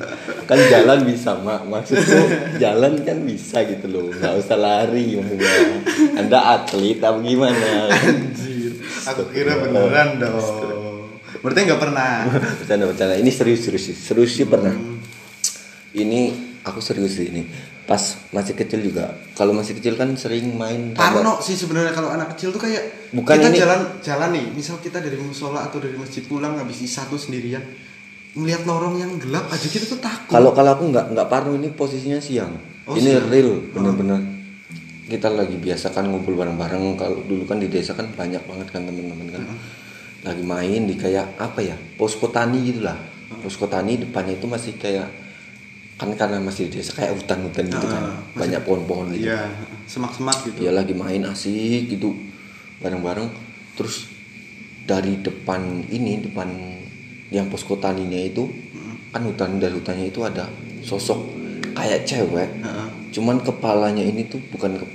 kan 0.48 0.58
jalan 0.72 0.98
bisa 1.04 1.30
mak. 1.44 1.62
Maksudku 1.68 2.20
jalan 2.56 3.04
kan 3.04 3.18
bisa 3.28 3.62
gitu 3.68 3.86
loh. 3.92 4.08
Nggak 4.08 4.34
usah 4.40 4.56
lari 4.56 5.20
maksudnya 5.20 5.52
anda 6.16 6.38
atlet 6.58 6.98
apa 6.98 7.18
gimana? 7.20 7.70
Anjir. 7.92 8.72
Aku 9.14 9.22
kira 9.28 9.60
beneran 9.60 10.16
dong. 10.16 11.04
Berarti 11.44 11.60
nggak 11.68 11.80
pernah? 11.80 12.24
Bercanda 12.60 12.84
bercanda. 12.88 13.14
Ini 13.20 13.30
serius 13.32 13.68
serius 13.68 13.84
serius 14.00 14.32
sih 14.32 14.48
pernah. 14.48 14.72
Ini 15.92 16.20
aku 16.64 16.80
serius 16.80 17.16
sih 17.16 17.28
ini 17.32 17.69
pas 17.90 17.98
masih 18.30 18.54
kecil 18.54 18.86
juga. 18.86 19.10
Kalau 19.34 19.50
masih 19.50 19.74
kecil 19.74 19.98
kan 19.98 20.14
sering 20.14 20.54
main 20.54 20.94
Parno 20.94 21.42
sih 21.42 21.58
sebenarnya 21.58 21.90
kalau 21.90 22.14
anak 22.14 22.38
kecil 22.38 22.54
tuh 22.54 22.62
kayak 22.62 23.10
Bukan 23.10 23.34
kita 23.34 23.50
ini- 23.50 23.58
jalan 23.58 23.80
jalan 23.98 24.30
nih. 24.30 24.46
Misal 24.54 24.78
kita 24.78 25.02
dari 25.02 25.18
musola 25.18 25.66
atau 25.66 25.82
dari 25.82 25.98
masjid 25.98 26.22
pulang 26.22 26.54
habis 26.54 26.78
isya 26.86 27.02
tuh 27.10 27.18
sendirian 27.18 27.66
melihat 28.38 28.62
lorong 28.62 28.94
yang 29.02 29.18
gelap 29.18 29.50
aja 29.50 29.66
kita 29.66 29.90
tuh 29.90 29.98
takut. 29.98 30.30
Kalau 30.30 30.54
kalau 30.54 30.78
aku 30.78 30.86
nggak 30.86 31.10
nggak 31.18 31.26
parno 31.26 31.58
ini 31.58 31.74
posisinya 31.74 32.22
siang. 32.22 32.54
Oh, 32.86 32.94
ini 32.94 33.10
siang. 33.10 33.26
real 33.26 33.58
bener-bener. 33.74 34.22
Kita 35.10 35.26
lagi 35.34 35.58
biasa 35.58 35.90
kan 35.90 36.06
ngumpul 36.06 36.38
bareng-bareng. 36.38 36.94
Kalau 36.94 37.26
dulu 37.26 37.42
kan 37.42 37.58
di 37.58 37.66
desa 37.66 37.98
kan 37.98 38.06
banyak 38.14 38.46
banget 38.46 38.70
kan 38.70 38.86
teman-teman 38.86 39.34
kan. 39.34 39.42
Lagi 40.22 40.46
main 40.46 40.86
di 40.86 40.94
kayak 40.94 41.34
apa 41.42 41.58
ya 41.58 41.74
posko 41.98 42.30
tani 42.30 42.70
gitulah. 42.70 42.94
Posko 43.42 43.66
tani 43.66 43.98
depannya 43.98 44.38
itu 44.38 44.46
masih 44.46 44.78
kayak 44.78 45.10
kan 46.00 46.08
karena 46.10 46.40
masih 46.40 46.66
di 46.66 46.80
desa 46.80 46.92
kayak 46.94 47.12
hutan-hutan 47.14 47.68
gitu 47.68 47.84
kan 47.84 48.00
Ah, 48.00 48.16
masih- 48.26 48.38
banyak 48.40 48.60
pohon-pohon 48.62 49.06
gitu 49.12 49.28
Iya, 49.28 49.52
semak-semak 49.84 50.36
gitu. 50.42 50.58
dia 50.58 50.72
lagi 50.72 50.94
main 50.94 51.20
asik 51.22 51.52
gitu 51.88 52.16
bareng-bareng 52.78 53.28
terus 53.74 54.08
dari 54.82 55.20
depan 55.20 55.60
ini 55.86 56.22
depan 56.22 56.48
yang 57.28 57.46
posko 57.46 57.76
taninya 57.76 58.16
itu 58.18 58.48
kan 59.08 59.20
hutan 59.20 59.58
dari 59.58 59.70
hutannya 59.70 60.08
itu 60.08 60.20
ada 60.22 60.48
sosok 60.80 61.20
kayak 61.72 62.02
cewek 62.02 62.48
Heeh. 62.58 62.86
cuman 63.12 63.36
kepalanya 63.38 64.00
ini 64.00 64.24
tuh 64.24 64.40
bukan 64.48 64.74
ke- 64.74 64.92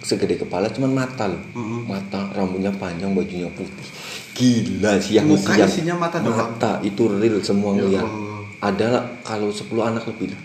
segede 0.00 0.38
kepala 0.38 0.68
cuman 0.68 0.94
mata 0.94 1.26
loh 1.26 1.42
Mm-mm. 1.52 1.84
mata 1.84 2.30
rambutnya 2.30 2.70
panjang 2.70 3.10
bajunya 3.10 3.50
putih 3.50 3.88
gila 4.32 4.94
siang 4.96 5.26
Muka 5.26 5.50
siang 5.50 5.66
isinya 5.66 5.94
mata 5.98 6.22
doang? 6.22 6.38
mata 6.54 6.78
itu 6.80 7.02
real 7.10 7.42
semua 7.42 7.72
Ya 7.72 7.82
ngeliat 7.82 8.06
Allah. 8.06 8.27
Ada 8.58 9.18
kalau 9.22 9.50
10 9.50 9.64
anak 9.82 10.04
lebih 10.10 10.34
lah 10.34 10.42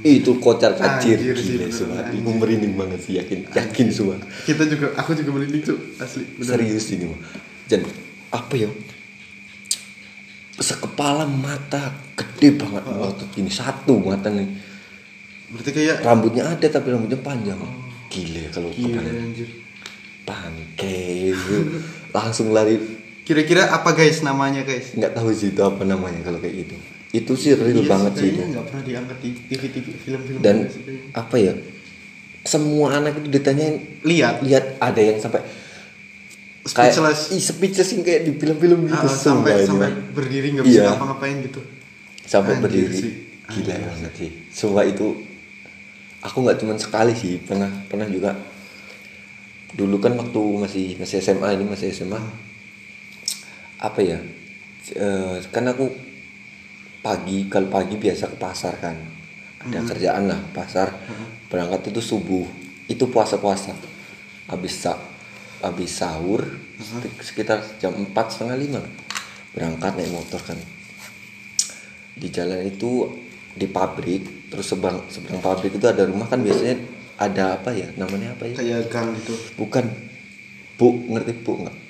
itu 0.00 0.40
kocar 0.40 0.72
kacir. 0.80 1.20
Anjir 1.20 1.36
gila 1.36 1.66
semua 1.68 2.00
anjir. 2.00 2.24
Aku 2.24 2.30
merinding 2.32 2.72
banget 2.72 3.00
sih 3.04 3.20
yakin 3.20 3.44
yakin 3.52 3.86
semua 3.92 4.16
Kita 4.48 4.64
juga, 4.64 4.96
aku 4.96 5.12
juga 5.12 5.30
merinding 5.36 5.62
tuh 5.64 5.78
asli. 6.00 6.24
Bener. 6.40 6.48
serius 6.56 6.88
ini 6.96 7.04
mah 7.12 7.20
dan 7.68 7.84
apa 8.32 8.54
ya? 8.56 8.70
Sekepala 10.60 11.24
mata 11.28 11.92
gede 12.16 12.56
banget 12.56 12.82
waktu 12.84 13.24
gini 13.32 13.50
satu 13.52 14.00
mata 14.00 14.28
nih. 14.32 14.48
Berarti 15.50 15.70
kayak 15.74 15.96
rambutnya 16.04 16.48
ada 16.48 16.66
tapi 16.68 16.88
rambutnya 16.92 17.20
panjang. 17.20 17.60
Gile 18.08 18.48
kalau 18.50 18.72
gila 18.72 19.00
kebayang 19.04 19.28
anjir. 19.32 19.48
bangke 20.24 21.34
langsung 22.14 22.54
lari. 22.56 22.78
Kira-kira 23.26 23.70
apa 23.70 23.94
guys 23.94 24.24
namanya 24.26 24.66
guys? 24.66 24.96
nggak 24.96 25.14
tahu 25.14 25.30
sih 25.30 25.54
itu 25.54 25.62
apa 25.62 25.86
namanya 25.86 26.18
kalau 26.26 26.42
kayak 26.42 26.66
gitu 26.66 26.74
itu 27.10 27.32
sih 27.34 27.52
real 27.52 27.80
Iya 27.80 27.90
banget 27.90 28.12
sih 28.16 28.30
nggak 28.32 28.64
pernah 28.64 28.82
diangkat 28.82 29.18
di 29.18 29.30
TV-TV 29.44 29.86
film-film. 29.98 30.40
dan 30.40 30.56
gitu 30.62 30.70
sih 30.70 30.82
kayaknya. 30.84 31.10
apa 31.12 31.36
ya 31.36 31.52
semua 32.40 32.86
anak 32.94 33.12
itu 33.16 33.28
ditanyain 33.30 33.74
lihat 34.02 34.40
lihat 34.40 34.64
ada 34.78 34.96
yang 34.98 35.18
sampai 35.18 35.42
kayak 36.62 36.92
speechless 36.92 37.20
ih 37.30 37.42
speechless 37.42 37.90
yang 37.90 38.02
kayak 38.02 38.22
di 38.24 38.32
film-film 38.32 38.86
gitu 38.86 38.96
Ah, 39.00 39.10
sampai 39.10 39.64
sampai 39.64 39.90
berdiri 40.10 40.48
nggak 40.52 40.64
bisa 40.64 40.76
Iya. 40.76 40.88
ngapa-ngapain 40.88 41.36
gitu. 41.42 41.60
sampai 42.22 42.52
Anjir 42.52 42.62
berdiri 42.62 42.94
sih. 42.94 43.12
gila 43.50 43.74
Anjir. 43.74 43.86
banget 43.86 44.12
sih 44.14 44.30
sumpah 44.50 44.84
itu 44.84 45.06
aku 46.20 46.36
nggak 46.38 46.58
cuma 46.58 46.74
sekali 46.76 47.12
sih 47.12 47.40
pernah 47.40 47.68
pernah 47.84 48.06
juga 48.06 48.38
dulu 49.70 49.98
kan 49.98 50.14
waktu 50.14 50.40
masih 50.60 50.86
masih 50.96 51.18
SMA 51.18 51.48
ini 51.54 51.64
masih 51.64 51.90
SMA 51.90 52.20
apa 53.78 54.00
ya 54.00 54.18
eh, 54.92 55.34
kan 55.48 55.64
aku 55.66 55.90
pagi 57.00 57.48
kalau 57.48 57.68
pagi 57.68 57.96
biasa 57.96 58.32
ke 58.32 58.36
pasar 58.36 58.76
kan. 58.80 58.96
Ada 59.60 59.84
kerjaan 59.84 60.24
lah 60.28 60.40
pasar. 60.56 60.92
Berangkat 61.52 61.92
itu 61.92 62.00
subuh. 62.00 62.46
Itu 62.88 63.08
puasa 63.08 63.36
puasa 63.36 63.76
habis 64.50 64.82
sa 64.82 64.98
habis 65.62 65.92
sahur 65.94 66.42
sekitar 67.22 67.62
jam 67.78 67.94
empat 67.94 68.34
setengah 68.34 68.56
lima 68.56 68.82
berangkat 69.52 69.92
naik 69.94 70.10
motor 70.10 70.40
kan. 70.42 70.58
Di 72.16 72.28
jalan 72.32 72.66
itu 72.66 73.06
di 73.54 73.66
pabrik 73.66 74.50
terus 74.50 74.66
seberang 74.70 75.06
seberang 75.10 75.42
pabrik 75.42 75.74
itu 75.74 75.86
ada 75.86 76.02
rumah 76.06 76.26
kan 76.26 76.42
biasanya 76.42 76.80
ada 77.20 77.60
apa 77.60 77.70
ya? 77.76 77.88
Namanya 77.94 78.34
apa 78.34 78.48
ya? 78.48 78.54
Kayak 78.58 78.90
gang 78.90 79.12
gitu. 79.18 79.34
bukan. 79.60 79.86
Bu 80.80 80.96
ngerti 81.12 81.36
bu 81.44 81.60
nggak 81.60 81.89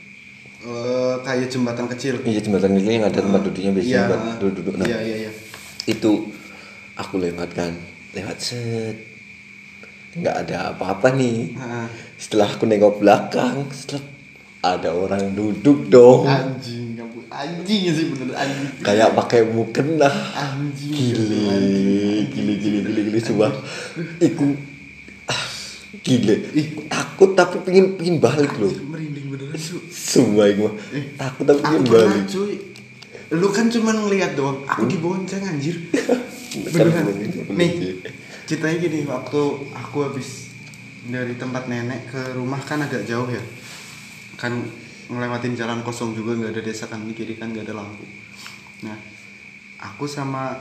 Eh, 0.60 1.14
kayak 1.24 1.48
jembatan 1.48 1.88
kecil. 1.88 2.20
iya 2.22 2.36
jembatan 2.36 2.76
kecil 2.76 2.92
yang 2.92 3.08
ada 3.08 3.16
tempat 3.18 3.40
duduknya 3.40 3.72
biasanya 3.72 3.96
Iya. 3.96 4.04
buat 4.06 4.22
duduk-duduk. 4.36 4.74
Nah 4.76 4.86
Iya 4.86 4.98
iya 5.00 5.16
iya. 5.24 5.32
itu 5.86 6.10
aku 6.94 7.14
lewat 7.16 7.50
kan 7.50 7.72
lewat 8.12 8.36
set. 8.36 8.96
Nggak 10.12 10.36
ada 10.36 10.56
apa-apa 10.70 11.14
nih. 11.14 11.56
Ah, 11.56 11.88
setelah 12.14 12.50
aku 12.50 12.68
nengok 12.68 13.00
belakang 13.00 13.72
setelah 13.72 14.04
ada 14.60 14.92
orang 14.92 15.32
duduk 15.32 15.88
dong. 15.88 16.28
Anjing 16.28 16.92
kamu 16.92 17.18
anjing 17.32 17.80
sih 17.88 18.06
bener 18.12 18.36
anjing. 18.36 18.84
kayak 18.84 19.16
pakai 19.16 19.48
mukena 19.48 20.12
Anjing. 20.36 20.92
gile 20.92 21.40
gile 22.28 22.52
gile 22.60 22.78
gile 22.84 23.00
gile 23.08 23.18
coba. 23.24 23.48
Iku 24.20 24.44
ah, 25.24 25.44
gile. 25.96 26.36
Takut 26.84 27.32
tapi 27.32 27.64
pingin 27.64 27.96
pingin 27.96 28.20
balik 28.20 28.52
loh. 28.56 28.68
Merinding 28.68 29.24
beneran 29.32 29.56
cu. 29.56 29.78
Iku 30.18 30.60
mah. 30.66 30.74
Eh, 30.90 31.04
takut 31.14 31.46
Aku 31.46 31.86
pernah 31.86 32.10
balik 32.10 32.26
cuy. 32.26 32.54
Lu 33.30 33.48
kan 33.54 33.70
cuma 33.70 33.94
ngeliat 33.94 34.34
doang. 34.34 34.66
Aku 34.66 34.90
dibonceng 34.90 35.46
anjir. 35.46 35.78
Kan 36.50 36.90
Beneran. 36.90 37.06
bener, 37.14 37.46
bener 37.46 37.54
Nih, 37.54 37.70
ceritanya 38.42 38.76
gini 38.82 39.06
waktu 39.06 39.42
aku 39.70 40.02
habis 40.02 40.50
dari 41.06 41.38
tempat 41.38 41.70
nenek 41.70 42.10
ke 42.10 42.34
rumah 42.34 42.58
kan 42.58 42.82
agak 42.82 43.06
jauh 43.06 43.30
ya. 43.30 43.38
Kan 44.34 44.66
ngelewatin 45.06 45.54
jalan 45.54 45.86
kosong 45.86 46.10
juga 46.10 46.34
nggak 46.34 46.58
ada 46.58 46.62
desa 46.66 46.90
kan 46.90 47.06
di 47.06 47.14
kiri 47.14 47.38
kan 47.38 47.54
nggak 47.54 47.70
ada 47.70 47.78
lampu. 47.78 48.02
Nah, 48.82 48.98
aku 49.78 50.10
sama 50.10 50.58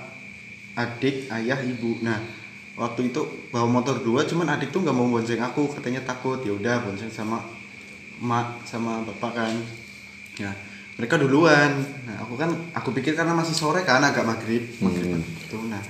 adik, 0.78 1.26
ayah, 1.34 1.58
ibu. 1.58 1.98
Nah, 2.06 2.22
waktu 2.78 3.10
itu 3.10 3.50
bawa 3.50 3.66
motor 3.66 3.98
dua, 4.06 4.30
cuman 4.30 4.54
adik 4.54 4.70
tuh 4.70 4.86
nggak 4.86 4.94
mau 4.94 5.10
bonceng 5.10 5.42
aku, 5.42 5.74
katanya 5.74 6.06
takut. 6.06 6.38
Ya 6.46 6.54
udah 6.54 6.86
bonceng 6.86 7.10
sama 7.10 7.42
mak 8.20 8.64
sama 8.64 9.02
bapak 9.04 9.32
kan. 9.34 9.56
Ya, 10.36 10.52
mereka 10.96 11.16
duluan. 11.16 11.72
Nah, 12.04 12.20
aku 12.20 12.36
kan 12.36 12.52
aku 12.72 12.92
pikir 12.92 13.14
karena 13.14 13.32
masih 13.32 13.54
sore 13.54 13.82
kan 13.82 14.00
agak 14.00 14.24
maghrib, 14.24 14.64
maghrib 14.80 15.16
Hmm. 15.16 15.24
gitu. 15.40 15.58
Nah, 15.66 15.82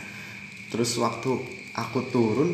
terus 0.69 0.93
waktu 0.95 1.29
aku 1.74 2.00
turun 2.07 2.50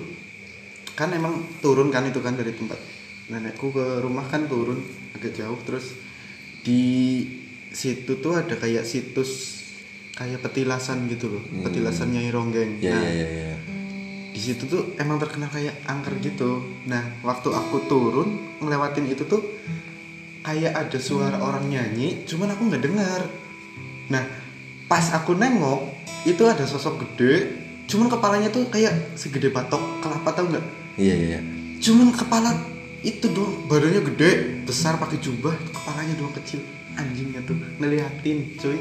kan 0.92 1.12
emang 1.12 1.36
turun 1.60 1.92
kan 1.92 2.04
itu 2.04 2.20
kan 2.20 2.34
dari 2.34 2.52
tempat 2.52 2.80
nenekku 3.28 3.68
ke 3.70 4.00
rumah 4.00 4.24
kan 4.24 4.48
turun 4.48 4.80
agak 5.12 5.36
jauh 5.36 5.60
terus 5.62 5.92
di 6.62 7.20
situ 7.70 8.16
tuh 8.16 8.40
ada 8.40 8.56
kayak 8.56 8.88
situs 8.88 9.60
kayak 10.16 10.40
petilasan 10.40 11.04
gitu 11.06 11.28
loh 11.28 11.44
Hmm. 11.44 11.68
petilasan 11.68 12.16
Nyai 12.16 12.32
Ronggeng 12.32 12.80
ya 12.80 12.96
nah 12.96 13.04
ya 13.04 13.12
ya 13.12 13.28
ya 13.52 13.56
di 14.36 14.42
situ 14.44 14.68
tuh 14.68 14.84
emang 15.00 15.16
terkenal 15.16 15.48
kayak 15.48 15.80
angker 15.88 16.20
gitu. 16.20 16.60
Nah 16.92 17.24
waktu 17.24 17.56
aku 17.56 17.88
turun 17.88 18.60
ngelewatin 18.60 19.08
itu 19.08 19.24
tuh 19.24 19.40
kayak 20.44 20.76
ada 20.76 21.00
suara 21.00 21.40
orang 21.40 21.72
nyanyi 21.72 22.28
cuman 22.28 22.52
aku 22.52 22.68
nggak 22.68 22.84
dengar. 22.84 23.22
Nah 24.12 24.28
pas 24.92 25.16
aku 25.16 25.40
nengok 25.40 25.88
itu 26.28 26.44
ada 26.44 26.68
sosok 26.68 27.08
gede 27.08 27.64
cuman 27.88 28.12
kepalanya 28.12 28.52
tuh 28.52 28.68
kayak 28.68 29.16
segede 29.16 29.56
batok 29.56 30.04
kelapa 30.04 30.30
tau 30.36 30.52
nggak? 30.52 30.66
Iya 31.00 31.16
iya 31.16 31.28
iya. 31.40 31.42
cuman 31.80 32.12
kepala 32.12 32.52
itu 33.04 33.30
doang 33.32 33.68
badannya 33.72 34.02
gede 34.16 34.32
besar 34.68 35.00
pakai 35.00 35.16
jubah 35.24 35.56
kepalanya 35.72 36.12
doang 36.20 36.36
kecil. 36.36 36.60
Anjingnya 37.00 37.40
tuh 37.48 37.56
ngeliatin 37.80 38.60
cuy 38.60 38.80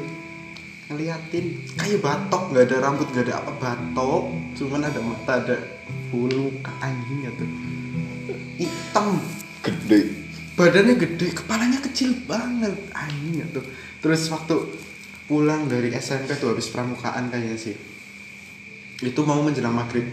ngeliatin 0.85 1.65
kayak 1.73 1.97
batok 2.05 2.53
nggak 2.53 2.65
ada 2.69 2.77
rambut 2.77 3.07
nggak 3.09 3.25
ada 3.29 3.35
apa 3.41 3.51
batok. 3.57 4.23
Cuman 4.55 4.81
ada 4.85 4.99
mata 5.01 5.33
ada 5.41 5.57
bulu 6.13 6.53
anjingnya 6.81 7.31
tuh 7.35 7.49
hitam. 8.61 9.17
Gede. 9.65 10.13
Badannya 10.55 10.95
gede 10.95 11.27
kepalanya 11.35 11.83
kecil 11.83 12.15
banget 12.23 12.77
anjingnya 12.95 13.43
tuh 13.51 13.65
terus 13.99 14.29
waktu 14.31 14.55
pulang 15.25 15.65
dari 15.65 15.89
SMP 15.97 16.37
tuh 16.37 16.53
habis 16.53 16.69
pramukaan 16.69 17.33
kayaknya 17.33 17.57
sih. 17.57 17.75
Itu 19.01 19.25
mau 19.25 19.41
menjelang 19.41 19.73
maghrib. 19.73 20.05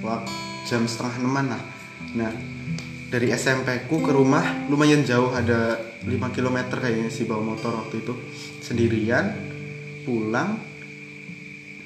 Waktu 0.00 0.32
jam 0.70 0.86
setengah 0.86 1.20
enaman 1.20 1.46
lah. 1.50 1.62
Nah 2.14 2.32
dari 3.10 3.34
SMP 3.34 3.90
ku 3.90 3.98
ke 3.98 4.14
rumah 4.14 4.70
lumayan 4.70 5.02
jauh 5.02 5.34
ada 5.34 5.82
5 6.06 6.08
km 6.30 6.78
kayaknya 6.78 7.10
sih 7.10 7.26
bawa 7.26 7.42
motor 7.42 7.74
waktu 7.74 8.06
itu. 8.06 8.14
Sendirian 8.62 9.49
pulang 10.10 10.58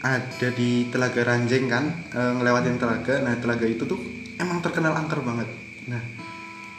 ada 0.01 0.49
di 0.57 0.89
Telaga 0.89 1.21
Ranjeng 1.29 1.69
kan 1.69 1.85
e, 2.09 2.21
ngelewatin 2.41 2.81
telaga. 2.81 3.21
Nah 3.21 3.37
telaga 3.37 3.69
itu 3.69 3.85
tuh 3.85 4.01
emang 4.41 4.65
terkenal 4.65 4.97
angker 4.97 5.21
banget. 5.21 5.49
Nah 5.93 6.01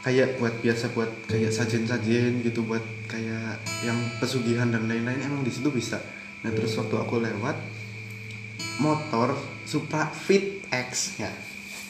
kayak 0.01 0.41
buat 0.41 0.57
biasa 0.61 0.93
buat 0.93 1.09
kayak 1.29 1.53
sajen-sajen 1.53 2.41
gitu 2.41 2.65
buat 2.65 2.81
kayak 3.05 3.61
yang 3.85 3.97
pesugihan 4.17 4.69
dan 4.73 4.89
lain-lain 4.89 5.21
emang 5.21 5.45
di 5.45 5.53
situ 5.53 5.69
bisa. 5.69 6.01
Nah 6.41 6.49
terus 6.49 6.73
waktu 6.77 6.97
aku 6.97 7.21
lewat 7.21 7.57
motor 8.81 9.37
Supra 9.65 10.09
Fit 10.09 10.65
X 10.69 11.21
ya 11.21 11.29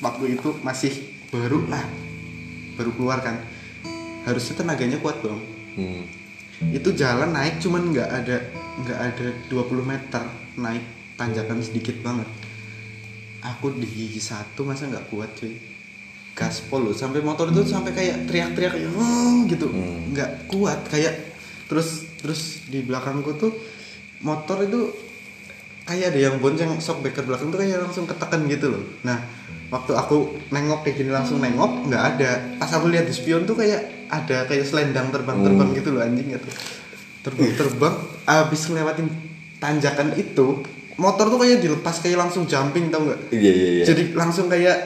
waktu 0.04 0.36
itu 0.36 0.56
masih 0.64 0.92
baru 1.32 1.64
lah 1.72 1.84
baru 2.76 2.92
keluar 2.96 3.24
kan. 3.24 3.40
Harusnya 4.28 4.60
tenaganya 4.64 4.98
kuat 5.00 5.20
dong 5.20 5.38
hmm. 5.76 6.25
Itu 6.64 6.90
jalan 6.96 7.36
naik 7.36 7.60
cuman 7.60 7.92
nggak 7.92 8.10
ada 8.10 8.38
nggak 8.76 9.00
ada 9.00 9.28
20 9.52 9.84
meter 9.84 10.24
naik 10.60 10.84
tanjakan 11.20 11.60
sedikit 11.60 12.00
banget. 12.00 12.28
Aku 13.44 13.76
di 13.76 13.86
gigi 13.86 14.20
satu 14.20 14.66
masa 14.66 14.88
nggak 14.88 15.08
kuat 15.12 15.32
cuy? 15.38 15.56
Gaspol 16.36 16.92
loh 16.92 16.96
sampai 16.96 17.24
motor 17.24 17.48
itu 17.48 17.64
sampai 17.64 17.96
kayak 17.96 18.28
teriak-teriak 18.28 18.76
"Hmm," 18.92 19.48
gitu. 19.48 19.72
Hmm. 19.72 20.12
nggak 20.12 20.52
kuat 20.52 20.84
kayak 20.92 21.36
terus 21.72 22.04
terus 22.20 22.68
di 22.68 22.84
belakangku 22.84 23.40
tuh 23.40 23.56
motor 24.20 24.64
itu 24.68 24.92
kayak 25.86 26.12
ada 26.12 26.20
yang 26.20 26.36
bonceng 26.42 26.76
shockbreaker 26.82 27.24
belakang 27.24 27.54
tuh 27.54 27.62
kayak 27.62 27.80
langsung 27.80 28.04
ketekan 28.10 28.44
gitu 28.52 28.76
loh. 28.76 28.84
Nah 29.08 29.24
waktu 29.70 29.96
aku 29.96 30.36
nengok 30.52 30.84
kayak 30.84 30.96
gini 31.00 31.12
langsung 31.14 31.40
nengok 31.40 31.88
nggak 31.88 32.04
ada. 32.16 32.32
Pas 32.60 32.72
aku 32.74 32.92
lihat 32.92 33.08
di 33.08 33.14
spion 33.16 33.48
tuh 33.48 33.56
kayak 33.56 33.95
ada 34.08 34.46
kayak 34.46 34.66
selendang 34.66 35.10
terbang-terbang 35.10 35.70
Hmm. 35.72 35.78
gitu 35.78 35.90
loh 35.94 36.02
anjing 36.04 36.30
gitu. 36.34 36.50
Terbang-terbang 37.26 37.96
abis 38.26 38.62
ngelewatin 38.70 39.08
tanjakan 39.58 40.14
itu 40.14 40.62
motor 40.96 41.28
tuh 41.28 41.40
kayak 41.42 41.60
dilepas 41.60 41.96
kayak 42.00 42.18
langsung 42.22 42.46
jumping 42.46 42.94
tau 42.94 43.04
nggak? 43.04 43.20
Iya 43.34 43.52
iya 43.52 43.70
iya. 43.82 43.86
Jadi 43.86 44.14
langsung 44.14 44.48
kayak 44.48 44.78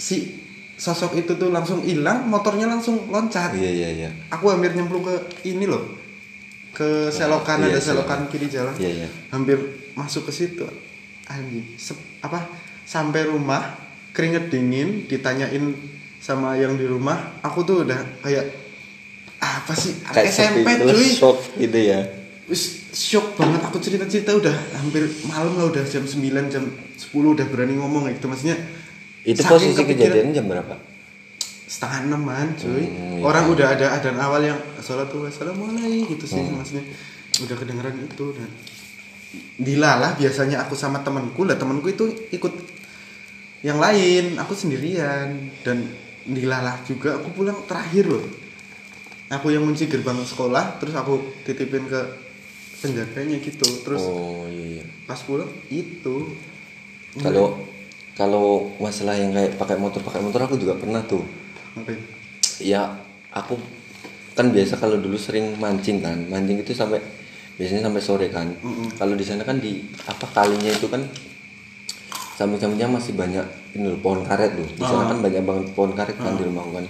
si 0.00 0.40
sosok 0.80 1.12
itu 1.20 1.36
tuh 1.36 1.52
langsung 1.52 1.84
hilang 1.84 2.24
motornya 2.24 2.64
langsung 2.64 3.10
loncat. 3.12 3.52
Iya 3.52 3.70
iya 3.70 3.88
iya. 3.92 4.10
Aku 4.32 4.48
hampir 4.48 4.72
nyemplung 4.72 5.04
ke 5.04 5.14
ini 5.44 5.68
loh 5.68 5.84
ke 6.72 7.10
selokan 7.10 7.66
iya, 7.66 7.76
ada 7.76 7.80
selokan. 7.82 8.24
selokan 8.24 8.32
kiri 8.32 8.48
jalan. 8.48 8.74
Iya 8.80 8.90
iya. 9.04 9.08
Hampir 9.34 9.58
masuk 9.92 10.30
ke 10.30 10.32
situ. 10.32 10.64
Anjing 11.28 11.66
apa 12.24 12.48
sampai 12.86 13.28
rumah 13.28 13.76
keringet 14.10 14.50
dingin 14.50 15.06
ditanyain 15.06 15.74
sama 16.20 16.52
yang 16.60 16.76
di 16.76 16.84
rumah 16.84 17.40
aku 17.40 17.64
tuh 17.64 17.88
udah 17.88 18.20
kayak 18.20 18.44
apa 19.40 19.72
sih? 19.72 19.96
Kayak 20.04 20.30
SMP 20.30 20.68
cuy. 20.84 21.08
shock 21.16 21.38
gitu 21.56 21.78
ya? 21.80 22.00
Wis 22.44 22.92
shock 22.92 23.40
banget. 23.40 23.60
Aku 23.64 23.80
cerita-cerita 23.80 24.36
udah 24.36 24.52
hampir 24.76 25.08
malam 25.24 25.56
lah 25.56 25.72
udah 25.72 25.80
jam 25.88 26.04
9 26.04 26.20
jam 26.52 26.64
10 26.68 27.08
udah 27.08 27.46
berani 27.48 27.80
ngomong 27.80 28.12
gitu. 28.12 28.28
Maksudnya 28.28 28.60
itu 29.24 29.40
posisi 29.40 29.80
kejadian 29.80 30.36
jam 30.36 30.44
berapa? 30.44 30.76
Setengah 31.64 32.12
enaman 32.12 32.52
cuy. 32.58 32.84
Hmm, 32.84 33.16
iya. 33.16 33.22
orang 33.24 33.44
udah 33.48 33.66
ada 33.72 33.86
adan 33.96 34.16
awal 34.20 34.42
yang 34.44 34.60
sholat 34.84 35.08
wassalam 35.08 35.56
mulai 35.56 36.04
gitu 36.04 36.28
sih 36.28 36.42
Hmm. 36.42 36.60
maksudnya. 36.60 36.84
Udah 37.40 37.56
kedengeran 37.56 37.96
itu 37.96 38.26
dan 38.36 38.50
dilalah 39.56 40.18
biasanya 40.20 40.68
aku 40.68 40.76
sama 40.76 41.00
temanku. 41.00 41.48
Lah 41.48 41.56
temanku 41.56 41.88
itu 41.88 42.12
ikut 42.28 42.52
yang 43.62 43.80
lain. 43.80 44.36
Aku 44.36 44.52
sendirian 44.52 45.48
dan 45.64 45.86
dilalah 46.30 46.82
juga 46.86 47.18
aku 47.18 47.34
pulang 47.34 47.58
terakhir 47.66 48.06
loh. 48.06 48.24
Aku 49.30 49.54
yang 49.54 49.62
kunci 49.62 49.86
gerbang 49.86 50.18
sekolah 50.26 50.82
terus 50.82 50.94
aku 50.98 51.22
titipin 51.46 51.86
ke 51.86 52.00
penjaganya 52.82 53.38
gitu. 53.38 53.68
Terus 53.86 54.02
oh 54.02 54.46
iya 54.50 54.80
iya. 54.80 54.84
pas 55.06 55.18
pulang 55.22 55.50
itu. 55.70 56.34
Kalau 57.18 57.62
kalau 58.14 58.74
masalah 58.82 59.16
yang 59.16 59.30
kayak 59.30 59.54
pakai 59.58 59.76
motor 59.78 60.02
pakai 60.02 60.20
motor 60.22 60.42
aku 60.46 60.58
juga 60.58 60.74
pernah 60.78 61.02
tuh. 61.06 61.22
Apa 61.78 61.94
ya? 62.58 62.98
aku 63.30 63.54
kan 64.34 64.50
biasa 64.50 64.82
kalau 64.82 64.98
dulu 64.98 65.14
sering 65.14 65.54
mancing 65.58 66.02
kan. 66.02 66.18
Mancing 66.26 66.62
itu 66.62 66.74
sampai 66.74 66.98
biasanya 67.54 67.86
sampai 67.86 68.02
sore 68.02 68.26
kan. 68.32 68.50
Mm-mm. 68.64 68.96
kalau 68.98 69.14
di 69.14 69.22
sana 69.22 69.44
kan 69.44 69.60
di 69.60 69.84
apa 70.08 70.26
kalinya 70.32 70.72
itu 70.72 70.88
kan 70.88 71.04
samping-sampingnya 72.40 72.88
masih 72.88 73.12
banyak 73.12 73.44
ini 73.70 73.84
loh, 73.84 74.00
pohon 74.00 74.24
karet 74.24 74.56
loh. 74.56 74.64
Di 74.64 74.80
sana 74.80 75.04
Ah. 75.04 75.08
kan 75.12 75.18
banyak 75.20 75.42
banget 75.44 75.64
pohon 75.70 75.92
karet 75.92 76.16
kan 76.16 76.32
di 76.32 76.42
rumahku 76.42 76.72
kan. 76.72 76.86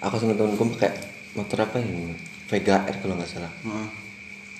Aku 0.00 0.14
sama 0.16 0.32
temenku 0.32 0.62
pakai 0.70 0.94
motor 1.34 1.58
apa 1.60 1.82
yang 1.82 2.14
Vega 2.46 2.86
R 2.86 2.94
kalau 3.02 3.18
nggak 3.18 3.26
salah. 3.28 3.50
Heeh. 3.60 3.86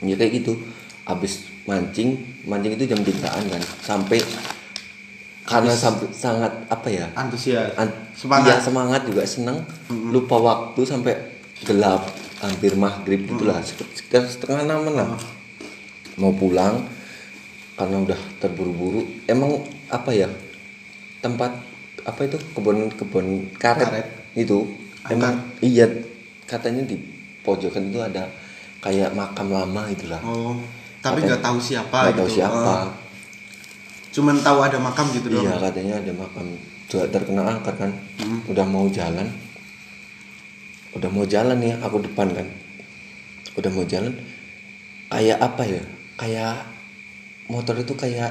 ya 0.04 0.18
kayak 0.18 0.42
gitu. 0.42 0.58
Habis 1.04 1.46
mancing 1.64 2.18
mancing 2.42 2.74
itu 2.74 2.84
jam 2.84 2.98
3an 2.98 3.46
kan. 3.46 3.62
Sampai 3.80 4.18
karena 5.44 5.70
sampai 5.70 6.08
sangat 6.10 6.50
apa 6.66 6.88
ya? 6.88 7.06
Antusias. 7.14 7.70
An- 7.76 8.10
semangat. 8.12 8.48
iya, 8.48 8.56
semangat 8.58 9.00
juga 9.04 9.22
seneng. 9.22 9.60
Lupa 9.86 10.34
waktu 10.36 10.80
sampai 10.82 11.14
gelap 11.62 12.08
hampir 12.40 12.74
maghrib 12.74 13.22
gitulah 13.22 13.60
Sek- 13.60 13.86
sekitar 13.94 14.24
setengah 14.24 14.64
enam 14.64 14.88
lah. 14.90 15.14
Mau 16.16 16.32
pulang 16.32 16.88
karena 17.74 17.96
udah 18.00 18.20
terburu-buru. 18.38 19.04
Emang 19.26 19.60
apa 19.94 20.10
ya 20.10 20.26
tempat 21.22 21.54
apa 22.04 22.20
itu 22.26 22.36
kebun 22.52 22.90
kebun 22.98 23.26
karet, 23.56 23.86
Karet. 23.86 24.06
itu 24.34 24.66
emang 25.08 25.38
iya 25.62 25.86
katanya 26.44 26.82
di 26.84 26.98
pojokan 27.40 27.88
itu 27.88 28.02
ada 28.02 28.26
kayak 28.82 29.14
makam 29.14 29.48
lama 29.48 29.88
itulah 29.88 30.20
Oh, 30.20 30.58
tapi 31.00 31.22
nggak 31.24 31.40
tahu 31.40 31.56
siapa 31.56 32.10
nggak 32.10 32.18
tahu 32.20 32.28
gitu. 32.28 32.36
siapa 32.42 32.58
Oh, 32.58 32.88
cuman 34.14 34.36
tahu 34.44 34.58
ada 34.62 34.78
makam 34.78 35.10
gitu 35.10 35.26
doang. 35.26 35.42
Iya 35.42 35.54
katanya 35.58 35.94
ada 35.98 36.12
makam 36.14 36.46
juga 36.86 37.10
terkena 37.10 37.42
angker 37.50 37.74
kan. 37.74 37.90
Hmm. 38.22 38.40
Udah 38.46 38.62
mau 38.62 38.86
jalan. 38.86 39.26
Udah 40.94 41.10
mau 41.10 41.26
jalan 41.26 41.58
nih 41.58 41.74
aku 41.82 41.98
depan 41.98 42.30
kan. 42.30 42.46
Udah 43.58 43.70
mau 43.74 43.82
jalan. 43.82 44.14
Kayak 45.10 45.38
apa 45.42 45.62
ya? 45.66 45.82
Kayak 46.14 46.54
motor 47.50 47.74
itu 47.74 47.90
kayak 47.98 48.30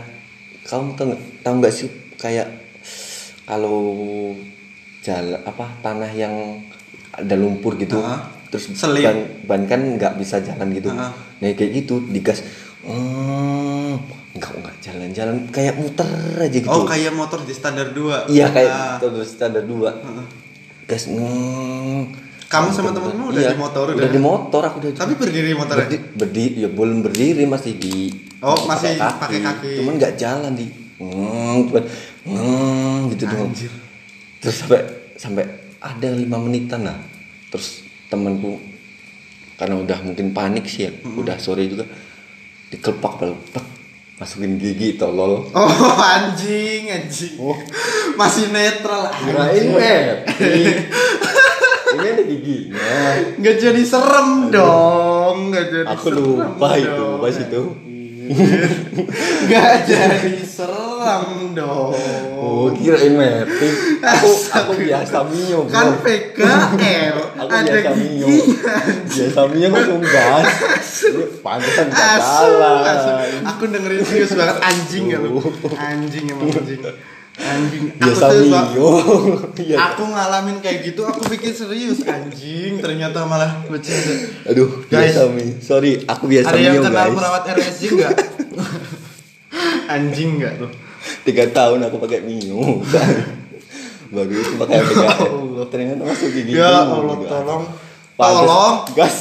kamu 0.63 0.93
tahu 0.93 1.05
nggak 1.09 1.21
tahu 1.41 1.53
nggak 1.57 1.73
sih 1.73 1.89
kayak 2.15 2.47
kalau 3.43 3.81
jalan 4.99 5.39
apa 5.41 5.65
tanah 5.79 6.09
yang 6.09 6.63
ada 7.11 7.35
lumpur 7.35 7.75
gitu 7.75 7.99
Ah, 7.99 8.23
terus 8.47 8.71
selip. 8.71 9.03
ban, 9.03 9.17
ban 9.43 9.61
kan 9.65 9.81
nggak 9.93 10.15
bisa 10.15 10.39
jalan 10.39 10.71
gitu 10.71 10.89
Ah. 10.89 11.11
nah 11.37 11.49
kayak 11.49 11.71
gitu 11.77 11.99
digas 12.05 12.39
hmm, 12.81 13.99
nggak 14.33 14.51
nggak 14.55 14.75
jalan-jalan 14.81 15.35
kayak 15.49 15.75
muter 15.75 16.07
aja 16.37 16.49
gitu 16.49 16.71
Oh, 16.71 16.83
kayak 16.83 17.11
motor 17.11 17.39
di 17.41 17.51
standar 17.51 17.91
2. 17.91 18.27
iya 18.27 18.47
kayak 18.49 18.71
Ah. 18.71 18.95
terus 18.97 19.27
standar 19.29 19.63
dua 19.63 19.91
Heeh. 19.93 20.25
gas 20.85 21.03
hmm. 21.05 22.23
Kamu 22.45 22.69
sama 22.69 22.93
temenmu 22.93 23.33
udah 23.33 23.41
Iya, 23.41 23.49
di 23.49 23.57
motor, 23.57 23.85
udah, 23.87 23.97
udah? 23.97 24.11
di 24.13 24.21
motor 24.21 24.61
aku 24.63 24.77
udah 24.79 24.91
Tapi 24.95 25.13
berdiri 25.15 25.51
motornya? 25.51 25.89
berdiri, 25.89 26.03
berdiri 26.13 26.57
ya 26.59 26.69
belum 26.69 26.99
berdiri 27.01 27.43
masih 27.43 27.73
di 27.75 28.13
Oh, 28.43 28.67
masih 28.67 28.99
pakai 28.99 29.39
kaki. 29.39 29.79
cuman 29.79 29.95
nggak 29.95 30.19
jalan 30.19 30.51
di 30.51 30.67
hmm, 30.99 31.71
hmm, 32.27 32.97
gitu 33.15 33.23
doang 33.23 33.47
Anjir. 33.49 33.71
terus 34.43 34.55
sampai 34.59 34.83
sampai 35.15 35.43
ada 35.79 36.07
lima 36.11 36.35
menitan 36.35 36.83
lah 36.83 36.99
terus 37.47 37.87
temanku 38.11 38.59
karena 39.55 39.79
udah 39.79 39.95
mungkin 40.03 40.35
panik 40.35 40.67
sih 40.67 40.87
ya 40.87 40.91
udah 41.07 41.39
sore 41.39 41.71
juga 41.71 41.87
dikelepak 42.67 43.13
baru 43.15 43.35
plek, 43.53 43.67
masukin 44.17 44.57
gigi 44.57 44.97
tolol 44.97 45.45
Oh, 45.53 45.93
anjing, 46.17 46.89
anjing. 46.89 47.37
Masih 48.17 48.49
netral. 48.49 49.13
anjing. 49.13 49.71
ini 51.93 52.07
ada 52.09 52.23
giginya 52.25 52.97
Nggak 53.37 53.55
jadi 53.61 53.81
serem 53.85 54.49
dong, 54.49 55.53
nggak 55.53 55.65
jadi 55.69 55.85
aku 55.87 56.07
serem 56.09 56.25
lupa 56.25 56.69
itu 56.73 56.89
dong. 56.89 57.19
pas 57.21 57.35
itu 57.37 57.61
Nggak 59.47 59.71
jadi 59.83 60.33
serem 60.45 61.51
dong. 61.51 61.91
oh 62.39 62.71
kirain 62.71 63.13
metik. 63.17 63.75
Aku 63.99 64.29
aku 64.51 64.71
biasa 64.79 65.17
mio 65.27 65.67
bro. 65.67 65.73
Kan 65.73 65.87
PKL 66.03 67.17
aku 67.39 67.51
ada 67.51 67.71
biasa 67.71 67.91
mio 67.99 68.27
biasa 69.09 69.41
mio 69.51 69.67
langsung 69.71 70.01
gas. 70.03 70.47
Ini 71.03 71.23
pantesan 71.43 71.87
gak 71.91 72.09
asu. 72.19 73.11
Aku 73.43 73.63
dengerin 73.67 74.01
serius 74.07 74.31
banget. 74.37 74.57
Anjing 74.63 75.05
ya 75.11 75.17
lu. 75.19 75.43
Anjing 75.75 76.23
emang 76.31 76.47
anjing. 76.53 76.81
Anjing. 77.33 77.89
Aku 77.91 78.05
biasa 78.05 78.25
tuh, 78.29 78.45
Pak, 78.45 78.63
mio 78.69 78.89
Iya. 79.65 79.77
Aku 79.89 80.03
ngalamin 80.05 80.57
kayak 80.59 80.85
gitu, 80.85 81.01
aku 81.01 81.25
pikir 81.27 81.49
serius 81.49 82.05
anjing, 82.05 82.77
ternyata 82.77 83.23
malah 83.23 83.57
bercanda. 83.65 84.13
aduh 84.45 84.69
Guys. 84.85 85.11
biasa 85.11 85.21
mio 85.27 85.57
sorry 85.59 86.03
aku 86.03 86.23
biasa 86.27 86.47
Ada 86.47 86.59
yang 86.59 86.77
kenal 86.79 86.93
guys 87.03 87.15
perawat 87.15 87.43
RSJ 87.51 87.81
enggak? 87.89 88.13
anjing 89.89 90.29
enggak 90.35 90.53
tuh? 90.57 90.69
tiga 91.23 91.43
tahun 91.49 91.83
aku 91.83 91.97
pakai 91.99 92.19
mio 92.21 92.79
baru 94.13 94.29
itu 94.31 94.53
pakai 94.55 94.75
Ya 94.75 94.83
PKL 94.83 95.09
Allah. 95.25 95.65
ternyata 95.67 96.01
masuk 96.03 96.29
gigi 96.29 96.53
Ya 96.53 96.69
dulu 96.85 96.93
Allah, 96.93 97.15
juga. 97.17 97.27
tolong. 97.33 97.63
Tolong. 98.13 98.73
gas 98.93 99.15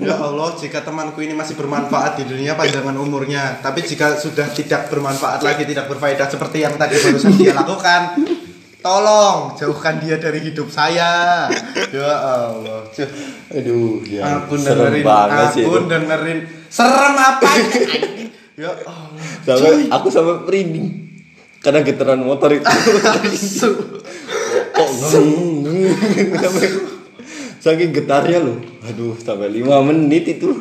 Ya 0.00 0.16
Allah, 0.16 0.56
jika 0.56 0.80
temanku 0.80 1.20
ini 1.20 1.36
masih 1.36 1.54
bermanfaat 1.56 2.16
di 2.20 2.24
dunia 2.24 2.56
panjangan 2.56 2.96
umurnya, 2.96 3.60
tapi 3.60 3.84
jika 3.84 4.16
sudah 4.16 4.48
tidak 4.52 4.88
bermanfaat 4.88 5.44
lagi, 5.44 5.68
tidak 5.68 5.88
berfaedah 5.92 6.28
seperti 6.28 6.64
yang 6.64 6.74
tadi 6.80 6.96
barusan 6.96 7.36
dia 7.36 7.52
lakukan, 7.52 8.16
tolong 8.80 9.52
jauhkan 9.56 10.00
dia 10.00 10.16
dari 10.16 10.40
hidup 10.40 10.72
saya. 10.72 11.46
Ya 11.92 12.12
Allah. 12.48 12.88
Aduh 13.52 14.00
ya 14.08 14.44
Aku 14.44 14.56
serem 14.56 15.00
dengerin, 15.00 15.04
aku 15.64 15.76
dengerin. 15.88 16.38
Serem 16.72 17.14
apa? 17.16 17.50
ya 18.54 18.70
Allah. 18.86 19.26
sampai 19.42 19.90
aku 19.90 20.06
sampai 20.10 20.34
merinding 20.46 20.86
karena 21.58 21.82
getaran 21.82 22.22
motor 22.22 22.54
itu 22.54 22.62
kok 24.74 24.88
sampai 24.94 26.68
saking 27.64 27.96
getarnya 27.96 28.44
loh 28.44 28.60
aduh 28.84 29.16
sampai 29.16 29.48
lima 29.48 29.80
menit 29.80 30.28
itu 30.28 30.52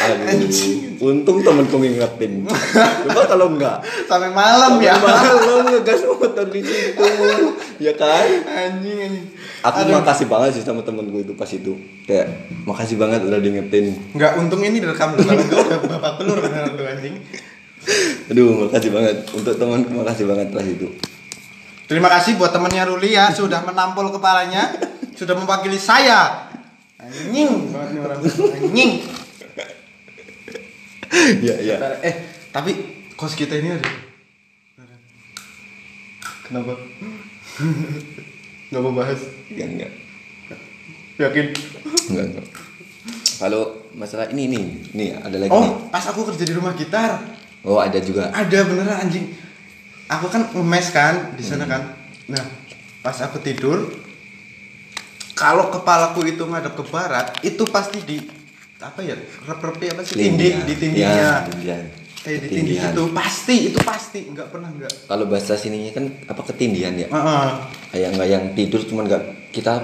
Aduh, 0.00 0.48
untung 1.12 1.44
temenku 1.44 1.76
ngingetin. 1.76 2.48
Coba 3.04 3.20
kalau 3.28 3.52
enggak, 3.52 3.84
sampai 4.08 4.32
malam 4.32 4.80
ya 4.80 4.96
malam 4.96 5.60
ngegas 5.68 6.08
motor 6.08 6.48
di 6.48 6.64
situ, 6.64 7.04
ya 7.76 7.92
kan? 7.92 8.24
anjing 8.48 8.96
anjing 8.96 9.28
Aku 9.60 9.84
Aduh. 9.84 10.00
makasih 10.00 10.24
banget 10.24 10.56
sih 10.56 10.64
sama 10.64 10.80
temenku 10.80 11.20
itu 11.20 11.36
pas 11.36 11.46
itu. 11.52 11.76
Kayak 12.08 12.32
makasih 12.64 12.96
banget 12.96 13.28
udah 13.28 13.38
diingetin. 13.44 13.92
nggak 14.16 14.40
untung 14.40 14.64
ini 14.64 14.80
direkam 14.80 15.12
dulu 15.12 15.20
kalau 15.20 15.42
enggak 15.44 15.60
udah 15.68 15.78
bapak 15.84 16.12
telur 16.16 16.38
beneran 16.40 16.72
tuh 16.72 16.86
anjing 16.88 17.14
Aduh, 18.32 18.50
makasih 18.66 18.90
banget 18.90 19.16
untuk 19.36 19.54
temanku 19.60 19.90
makasih 19.92 20.24
banget 20.24 20.48
pas 20.48 20.64
itu. 20.64 20.88
terima 21.84 22.08
kasih 22.08 22.40
buat 22.40 22.56
temannya 22.56 22.88
Ruli 22.88 23.12
ya 23.12 23.28
sudah 23.28 23.60
menampol 23.68 24.08
kepalanya 24.08 24.70
sudah 25.20 25.36
mewakili 25.36 25.76
saya. 25.76 26.48
Anjing. 26.96 27.68
Nih 27.68 28.00
anjing. 28.56 28.92
Iya, 31.44 31.54
iya. 31.60 31.76
eh 32.00 32.14
tapi 32.48 32.72
kos 33.20 33.36
kita 33.36 33.60
ini 33.60 33.76
ada. 33.76 33.90
Kenapa? 36.48 36.72
Nggak 38.72 38.80
mau 38.80 38.96
bahas. 38.96 39.20
Enggak, 39.52 39.68
enggak. 39.76 39.92
yakin? 41.20 41.46
Enggak, 42.08 42.26
enggak. 42.32 42.46
Kalau 43.36 43.92
masalah 43.92 44.32
ini 44.32 44.48
nih, 44.48 44.64
nih 44.96 45.08
ada 45.20 45.36
lagi 45.36 45.52
nih. 45.52 45.60
oh 45.60 45.88
pas 45.92 46.04
aku 46.08 46.32
kerja 46.32 46.48
di 46.48 46.54
rumah 46.56 46.72
gitar. 46.72 47.20
Oh, 47.60 47.76
ada 47.76 48.00
juga. 48.00 48.32
ada 48.32 48.58
beneran 48.64 49.04
anjing. 49.04 49.36
Aku 50.08 50.32
kan 50.32 50.48
ngemes 50.48 50.88
kan 50.96 51.36
di 51.36 51.44
sana 51.44 51.68
kan. 51.68 51.92
Nah 52.32 52.40
pas 53.04 53.16
aku 53.20 53.36
tidur 53.44 53.84
kalau 55.40 55.72
kepalaku 55.72 56.28
itu 56.28 56.44
ngadep 56.44 56.74
ke 56.74 56.84
barat 56.86 57.32
itu 57.40 57.64
pasti 57.64 57.98
di 58.00 58.20
apa 58.78 59.00
ya 59.00 59.16
rep-repi 59.42 59.86
apa 59.90 60.00
sih 60.02 60.14
tindih 60.14 60.60
di 60.62 60.74
tindihnya 60.74 61.44
Ya, 61.60 61.76
eh 62.22 62.36
di 62.36 62.48
tindih 62.50 62.76
Ketindihan. 62.76 62.92
itu 62.92 63.02
pasti 63.10 63.54
itu 63.66 63.78
pasti 63.80 64.18
nggak 64.26 64.48
pernah 64.48 64.68
nggak 64.70 64.92
Kalau 65.06 65.24
bahasa 65.24 65.52
sininya 65.54 65.88
kan 65.90 66.04
apa 66.26 66.42
ketindihan 66.44 66.92
ya? 66.94 67.08
Heeh. 67.08 67.48
Kayak 67.90 68.08
enggak 68.10 68.28
yang 68.30 68.44
tidur 68.52 68.80
cuman 68.82 69.04
enggak 69.04 69.24
kita 69.50 69.74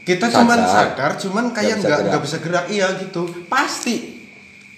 kita 0.00 0.26
Sadar. 0.26 0.38
cuman 0.40 0.58
sadar 0.64 1.10
cuman 1.16 1.44
kayak 1.50 1.66
Nggak 1.68 1.78
bisa 1.78 1.86
nggak 1.88 2.00
nggak 2.08 2.22
bisa 2.22 2.36
gerak 2.38 2.64
iya 2.68 2.86
gitu 2.96 3.22
pasti 3.46 3.94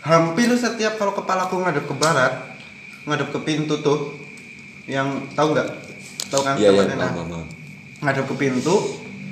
hampir 0.01 0.49
setiap 0.53 0.97
kalau 0.97 1.13
kepalaku 1.13 1.55
ngadep 1.59 1.85
ke 1.85 1.95
barat 1.95 2.33
ngadep 3.05 3.29
ke 3.31 3.39
pintu 3.41 3.79
tuh 3.79 4.17
yang 4.85 5.29
tahu 5.31 5.53
nggak 5.53 5.69
tahu 6.27 6.43
kan 6.43 6.55
Iya, 6.57 6.75
paham. 6.91 7.45
ngadep 8.01 8.25
ke 8.27 8.35
pintu 8.37 8.75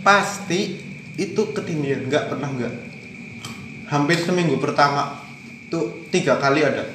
pasti 0.01 0.90
itu 1.21 1.53
ketindihan 1.53 2.01
nggak 2.03 2.25
pernah 2.27 2.49
nggak 2.49 2.75
hampir 3.87 4.17
seminggu 4.17 4.57
pertama 4.57 5.21
tuh 5.69 6.09
tiga 6.09 6.35
kali 6.37 6.63
ada 6.63 6.89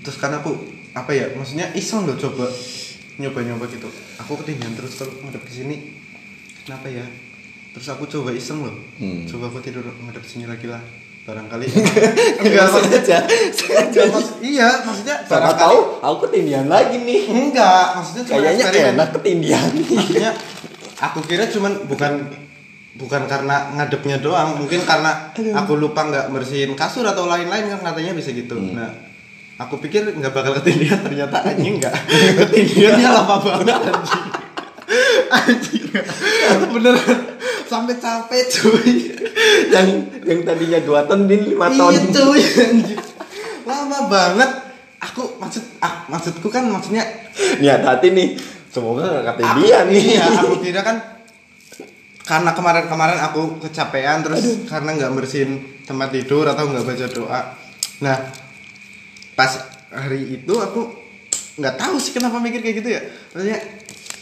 terus 0.00 0.16
kan 0.16 0.34
aku 0.34 0.56
apa 0.92 1.10
ya 1.10 1.30
maksudnya 1.32 1.70
iseng 1.72 2.02
loh 2.02 2.16
coba 2.16 2.48
nyoba 3.16 3.40
nyoba 3.44 3.64
gitu 3.68 3.86
aku 4.16 4.32
ketindihan 4.38 4.74
terus 4.74 4.96
kalau 4.96 5.12
ngadep 5.20 5.42
ke 5.42 5.52
sini 5.52 5.76
kenapa 6.60 6.88
ya 6.88 7.04
terus 7.70 7.86
aku 7.86 8.08
coba 8.08 8.32
iseng 8.32 8.60
loh 8.60 8.74
Hmm. 8.98 9.22
coba 9.24 9.46
aku 9.46 9.60
tidur 9.60 9.84
ngadep 9.84 10.24
sini 10.24 10.44
lagi 10.44 10.66
lah 10.66 10.80
barangkali 11.22 11.68
enggak 12.40 12.66
maksudnya 12.66 13.20
sengaja, 13.52 14.00
iya 14.40 14.80
maksudnya 14.80 15.16
Siapa 15.20 15.28
barangkali 15.44 15.60
tahu 15.60 15.78
aku 16.00 16.16
ketindihan 16.24 16.66
lagi 16.66 16.96
nih. 16.98 17.22
enggak 17.28 17.84
maksudnya 17.92 18.22
Kayaknya 18.24 18.64
eksperimen. 18.64 18.92
enak 18.96 19.08
ketindihan. 19.12 19.68
Maksudnya 19.76 20.30
aku 20.98 21.22
kira 21.26 21.46
cuman 21.46 21.86
bukan 21.86 22.26
bukan 22.98 23.30
karena 23.30 23.70
ngadepnya 23.78 24.18
doang, 24.18 24.58
mungkin 24.58 24.82
karena 24.82 25.30
aku 25.54 25.78
lupa 25.78 26.10
nggak 26.10 26.34
bersihin 26.34 26.74
kasur 26.74 27.06
atau 27.06 27.30
lain-lain 27.30 27.70
kan 27.70 27.80
katanya 27.94 28.12
bisa 28.18 28.34
gitu. 28.34 28.58
Hmm. 28.58 28.74
Nah, 28.74 28.90
aku 29.62 29.78
pikir 29.78 30.18
nggak 30.18 30.34
bakal 30.34 30.58
ketindihan 30.58 30.98
ternyata 30.98 31.46
anjing 31.46 31.78
nggak. 31.78 31.94
Ketindihannya 32.42 33.08
lama 33.08 33.36
banget 33.38 33.78
anjing. 33.86 34.26
Anjing. 35.30 35.84
Beneran 36.74 37.18
sampai 37.70 37.94
capek 38.02 38.42
cuy. 38.50 38.94
yang 39.70 39.88
yang 40.26 40.40
tadinya 40.42 40.80
2 40.82 41.08
ton 41.08 41.20
din 41.30 41.54
5 41.54 41.78
ton. 41.78 41.90
Iya 41.94 42.00
cuy 42.10 42.42
anjing. 42.42 43.02
Lama 43.62 43.98
banget. 44.10 44.50
Aku 44.98 45.38
maksud 45.38 45.62
ah, 45.78 46.02
maksudku 46.10 46.50
kan 46.50 46.66
maksudnya 46.66 47.06
Nih 47.62 47.70
hati 47.70 48.10
nih. 48.10 48.57
Semoga 48.78 49.02
enggak 49.10 49.24
ketindihan 49.34 49.82
Aku- 49.82 49.90
nih. 49.90 50.02
Iya, 50.06 50.24
aku 50.38 50.54
kira 50.62 50.80
kan 50.86 50.96
karena 52.22 52.50
kemarin-kemarin 52.52 53.18
aku 53.24 53.40
kecapean 53.66 54.20
terus 54.20 54.68
karena 54.68 54.94
nggak 54.94 55.10
bersihin 55.16 55.82
tempat 55.82 56.12
tidur 56.14 56.46
atau 56.46 56.70
nggak 56.70 56.84
baca 56.86 57.06
doa. 57.10 57.40
Nah, 58.04 58.16
pas 59.34 59.50
hari 59.90 60.38
itu 60.38 60.54
aku 60.54 60.92
nggak 61.58 61.74
tahu 61.74 61.96
sih 61.98 62.14
kenapa 62.14 62.38
mikir 62.38 62.62
kayak 62.62 62.76
gitu 62.84 62.88
ya. 62.94 63.02
Maksudnya 63.34 63.58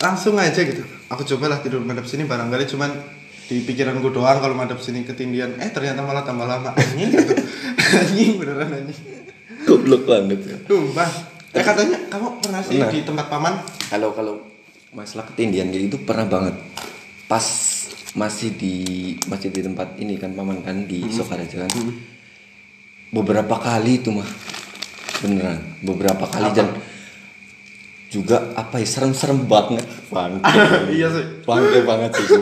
langsung 0.01 0.41
aja 0.41 0.61
gitu. 0.63 0.81
Aku 1.13 1.23
cobalah 1.35 1.61
tidur 1.61 1.83
madep 1.85 2.09
sini 2.09 2.25
barangkali 2.25 2.65
cuman 2.71 2.91
di 3.47 3.63
pikiranku 3.63 4.09
doang 4.11 4.39
kalau 4.41 4.55
madep 4.57 4.81
sini 4.81 5.05
ketindian. 5.05 5.59
Eh 5.61 5.69
ternyata 5.75 6.01
malah 6.01 6.25
tambah 6.25 6.49
lama. 6.49 6.73
Anjing 6.79 7.11
gitu. 7.13 7.35
anjing 8.01 8.31
beneran 8.41 8.71
anjing. 8.73 8.99
Goblok 9.67 10.07
banget 10.07 10.41
ya. 10.47 10.57
Tumpah. 10.65 11.36
Eh 11.57 11.65
katanya 11.65 11.99
kamu 12.07 12.27
pernah 12.39 12.61
sih 12.61 12.77
Pernah. 12.77 12.93
di 12.93 13.01
tempat 13.01 13.27
paman? 13.27 13.55
Kalau 13.89 14.13
kalau 14.13 14.35
masalah 14.93 15.25
ketindihan 15.27 15.69
gitu 15.69 15.85
itu 15.89 15.99
pernah 15.99 16.29
banget. 16.29 16.55
Pas 17.25 17.45
masih 18.13 18.53
di 18.53 18.75
masih 19.27 19.49
di 19.49 19.61
tempat 19.61 19.97
ini 19.97 20.17
kan 20.17 20.33
paman 20.33 20.61
kan 20.61 20.85
di 20.85 21.09
Sokaraja 21.09 21.65
kan. 21.65 21.71
Beberapa 23.09 23.57
kali 23.57 23.99
itu 23.99 24.13
mah 24.13 24.29
beneran 25.17 25.81
beberapa 25.81 26.29
kali 26.29 26.53
dan 26.53 26.69
juga 28.07 28.53
apa 28.53 28.77
ya 28.77 28.87
serem-serem 28.87 29.49
banget 29.49 29.83
bangke 30.07 30.45
Iya 30.95 31.09
sih. 31.11 31.25
bangke 31.43 31.81
banget 31.83 32.11
sih 32.15 32.25
itu. 32.29 32.41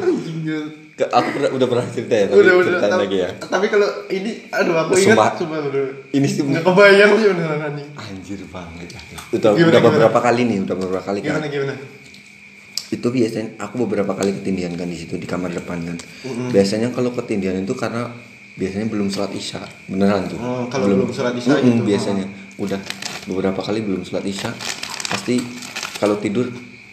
Ke- 0.95 1.11
aku 1.11 1.29
pernah- 1.33 1.51
udah 1.51 1.67
pernah 1.67 1.87
cerita 1.89 2.15
ya 2.15 2.27
tapi 2.29 2.39
udah 2.39 2.55
udah. 2.55 2.67
ceritain 2.71 2.87
tapi, 2.89 3.03
lagi 3.03 3.17
ya. 3.19 3.29
tapi 3.45 3.67
kalau 3.67 3.89
ini 4.09 4.31
aduh 4.49 4.75
aku 4.79 4.93
ingat 4.95 5.11
Sumpah. 5.11 5.31
coba 5.37 5.57
udah. 5.65 5.85
Ini 6.09 6.23
sih 6.25 6.41
nggak 6.45 6.63
kebayang 6.63 7.11
sih 7.13 7.27
beneran 7.29 7.61
anjing. 7.65 7.89
Anjir 7.95 8.41
banget 8.47 8.89
udah, 8.89 9.03
Gimana, 9.51 9.51
udah 9.51 9.51
gimana? 9.73 9.83
beberapa 9.89 10.19
kali 10.21 10.41
nih 10.45 10.59
udah 10.63 10.77
beberapa 10.77 11.05
kali 11.05 11.19
kan 11.19 11.27
gimana 11.33 11.47
gimana? 11.49 11.75
Itu 12.87 13.07
biasanya 13.09 13.59
aku 13.59 13.75
beberapa 13.81 14.13
kali 14.13 14.31
ketindihan 14.33 14.71
kan 14.73 14.87
di 14.87 14.95
situ 14.95 15.15
di 15.17 15.25
kamar 15.25 15.51
depan 15.51 15.83
kan. 15.83 15.97
Biasanya 16.53 16.89
kalau 16.91 17.11
ketindihan 17.13 17.59
itu 17.59 17.75
karena 17.75 18.07
biasanya 18.55 18.87
belum 18.87 19.11
sholat 19.11 19.33
isya 19.33 19.59
beneran 19.85 20.31
tuh. 20.31 20.39
Oh, 20.39 20.63
kalau 20.69 20.87
belum. 20.87 21.11
sholat 21.11 21.35
isya 21.35 21.59
gitu. 21.59 21.83
biasanya. 21.83 22.27
Udah 22.55 22.79
beberapa 23.27 23.59
kali 23.59 23.83
belum 23.83 24.07
sholat 24.07 24.23
isya 24.23 24.55
pasti 25.05 25.43
kalau 25.97 26.15
tidur 26.17 26.47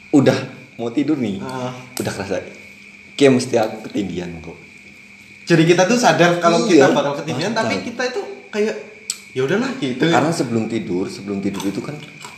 udah 0.10 0.38
mau 0.76 0.90
tidur 0.90 1.16
nih 1.16 1.38
Ah. 1.40 1.70
udah 1.94 2.10
kerasa 2.10 2.42
kayak 3.16 3.32
mesti 3.38 3.56
aku 3.58 3.88
ketindihan 3.90 4.32
kok. 4.42 4.58
Jadi 5.46 5.64
kita 5.68 5.84
tuh 5.84 5.98
sadar 6.00 6.40
kalau 6.40 6.64
Iya, 6.66 6.88
kita 6.88 6.96
bakal 6.96 7.14
ketindihan 7.22 7.52
bakal. 7.52 7.68
tapi 7.68 7.76
kita 7.84 8.04
itu 8.08 8.22
kayak 8.50 8.76
ya 9.32 9.42
udahlah 9.44 9.72
gitu. 9.80 10.04
Karena 10.08 10.32
sebelum 10.32 10.66
tidur 10.68 11.06
sebelum 11.08 11.40
tidur 11.40 11.64
itu 11.66 11.82
kan 11.82 11.96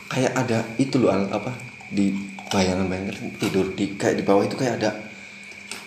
kayak 0.09 0.33
ada 0.33 0.65
itu 0.77 0.97
loh 0.97 1.09
apa 1.11 1.51
di 1.89 2.13
bayangan-bayangan 2.49 3.37
tidur 3.37 3.73
di 3.73 3.97
kayak 3.97 4.21
di 4.21 4.23
bawah 4.25 4.45
itu 4.45 4.55
kayak 4.57 4.81
ada 4.81 4.91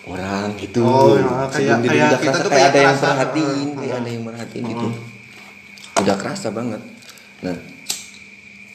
orang 0.06 0.54
gitu. 0.58 0.82
Oh, 0.86 1.18
ya, 1.18 1.46
Sebelum 1.50 1.50
kayak- 1.50 1.82
tidur 1.82 1.90
kayak 1.90 2.06
udah 2.06 2.20
kita 2.20 2.30
kerasa 2.30 2.44
tuh 2.44 2.50
kayak 2.50 2.70
kayak 2.70 2.70
ada 2.70 2.78
yang 2.78 2.98
perhatiin 2.98 3.66
uh, 3.66 3.74
kayak 3.74 3.90
uh. 3.94 4.00
ada 4.00 4.08
yang 4.10 4.22
merhatiin 4.22 4.64
gitu. 4.70 4.86
Udah 5.96 6.16
kerasa 6.18 6.48
banget. 6.50 6.82
Nah 7.42 7.56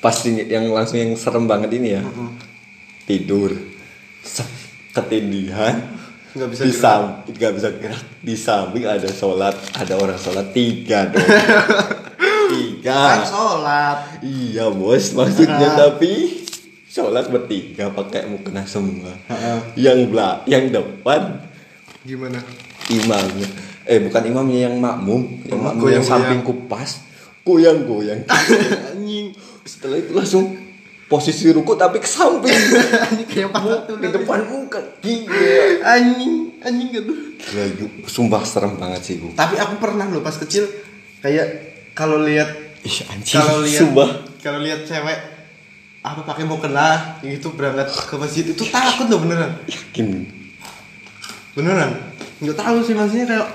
pasti 0.02 0.30
yang 0.50 0.66
langsung 0.74 0.98
yang 0.98 1.14
serem 1.16 1.46
banget 1.46 1.72
ini 1.78 1.90
ya. 1.96 2.02
Tidur. 3.06 3.54
Sep, 4.22 4.46
ketindihan 4.94 5.82
Nggak 6.32 6.50
bisa 6.56 6.62
di 6.64 6.74
samping 6.74 7.34
nggak 7.36 7.54
bisa 7.60 7.70
gerak. 7.76 8.04
Di 8.24 8.36
samping 8.40 8.84
ada 8.88 9.10
sholat. 9.12 9.56
Ada 9.76 9.94
orang 10.00 10.16
sholat 10.16 10.48
tiga 10.56 11.12
dong. 11.12 11.22
Tiga. 12.52 13.00
Kan 13.00 13.22
sholat. 13.28 13.98
Iya 14.20 14.68
bos, 14.72 15.16
maksudnya 15.16 15.72
tapi 15.72 16.44
sholat 16.84 17.32
bertiga 17.32 17.88
pakai 17.92 18.28
mukena 18.28 18.68
semua. 18.68 19.16
Yang 19.80 20.12
belak, 20.12 20.44
yang 20.52 20.68
depan 20.68 21.48
gimana? 22.04 22.44
imamnya. 22.92 23.48
Eh 23.88 24.04
bukan 24.04 24.24
imamnya 24.28 24.68
yang 24.68 24.76
makmum, 24.84 25.48
yang 25.48 25.60
Oh, 25.60 25.66
makmum 25.72 25.88
yang 25.96 26.04
samping 26.04 26.44
kupas, 26.44 27.08
goyang-goyang. 27.48 28.28
anjing. 28.92 29.32
Setelah 29.64 29.98
itu 30.04 30.12
langsung 30.12 30.60
posisi 31.12 31.52
ruku 31.52 31.76
tapi 31.76 32.00
ke 32.00 32.08
samping. 32.08 32.56
anjing 33.12 33.28
kayak 33.28 33.52
patah 33.52 33.84
di 34.00 34.08
depan 34.08 34.48
muka. 34.48 34.80
Gila. 35.04 35.44
anjing 35.84 36.34
anjing 36.64 36.90
gitu 36.96 37.12
Gila, 37.36 37.64
sumpah 38.08 38.42
serem 38.48 38.80
banget 38.80 39.02
sih 39.04 39.16
gua. 39.20 39.36
tapi 39.36 39.60
aku 39.60 39.76
pernah 39.82 40.08
loh 40.08 40.24
pas 40.24 40.40
kecil 40.40 40.64
kayak 41.20 41.48
kalau 41.92 42.24
lihat 42.24 42.48
Ih 42.88 42.98
anjing, 43.12 43.36
kalau 43.36 43.60
lihat 43.60 43.90
kalau 44.40 44.60
lihat 44.64 44.88
cewek 44.88 45.20
apa 46.02 46.22
pakai 46.26 46.50
mau 46.50 46.58
kena 46.58 47.20
gitu 47.22 47.54
berangkat 47.54 47.92
ke 47.94 48.16
masjid 48.18 48.46
itu 48.48 48.64
takut 48.72 49.06
loh 49.06 49.22
beneran 49.22 49.54
Yakin. 49.70 50.26
beneran 51.54 51.92
nggak 52.42 52.58
tahu 52.58 52.82
sih 52.82 52.98
maksudnya 52.98 53.26
kayak 53.30 53.48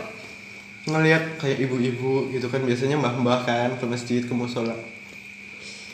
ngelihat 0.87 1.25
kayak 1.43 1.59
ibu-ibu 1.67 2.31
gitu 2.31 2.47
kan 2.47 2.63
biasanya 2.63 2.95
mbah-mbah 3.03 3.43
kan 3.43 3.75
ke 3.75 3.85
masjid 3.91 4.23
ke 4.23 4.31
musola 4.31 4.79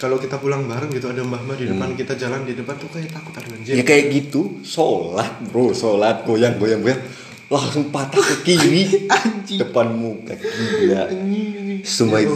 kalau 0.02 0.18
kita 0.18 0.34
pulang 0.34 0.66
bareng 0.66 0.90
gitu 0.90 1.14
ada 1.14 1.22
mbah-mbah 1.22 1.54
di 1.54 1.70
depan 1.70 1.94
kita 1.94 2.18
jalan 2.18 2.42
di 2.42 2.58
depan 2.58 2.74
tuh 2.74 2.90
kayak 2.90 3.14
takut 3.14 3.38
ada 3.38 3.54
anjir 3.54 3.78
Ya 3.78 3.86
kayak 3.86 4.10
gitu, 4.10 4.58
sholat 4.66 5.30
bro, 5.46 5.70
sholat 5.70 6.26
goyang 6.26 6.58
goyang 6.58 6.82
goyang, 6.82 6.98
langsung 7.46 7.86
patah 7.94 8.18
ke 8.18 8.42
kiri, 8.42 8.82
Anjing. 9.14 9.62
depan 9.62 9.94
muka. 9.94 10.34
Gila. 10.34 11.06
Semua 11.86 12.18
Ya 12.18 12.26
itu. 12.26 12.34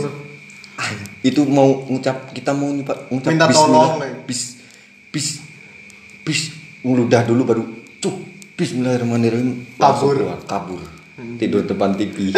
Ah, 0.79 0.95
itu 1.27 1.43
mau 1.43 1.83
ngucap 1.91 2.31
kita 2.31 2.55
mau 2.55 2.71
ngucap, 2.71 3.11
ngucap 3.11 3.31
Minta 3.35 3.51
tolong, 3.51 3.99
men. 3.99 4.23
bis, 4.31 4.63
bis, 5.11 5.43
bis, 6.23 6.55
ngeludah 6.87 7.27
dulu 7.27 7.43
baru 7.43 7.65
cuk, 7.99 8.15
Bismillahirrahmanirrahim, 8.55 9.75
Kabur. 9.75 10.15
keluar, 10.15 10.39
kabur, 10.47 10.79
tidur 11.43 11.67
depan 11.67 11.99
TV. 11.99 12.31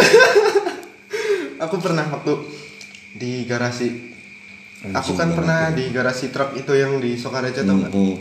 aku 1.68 1.76
pernah 1.84 2.08
waktu 2.08 2.32
di 3.12 3.44
garasi 3.44 4.16
aku 4.78 5.12
kan 5.18 5.34
pernah 5.34 5.74
di 5.74 5.90
garasi 5.90 6.30
truk 6.30 6.54
itu 6.54 6.70
yang 6.78 7.02
di 7.02 7.18
Sokaraja 7.18 7.66
tau 7.66 7.74
nggak? 7.74 7.90
Hmm, 7.90 8.16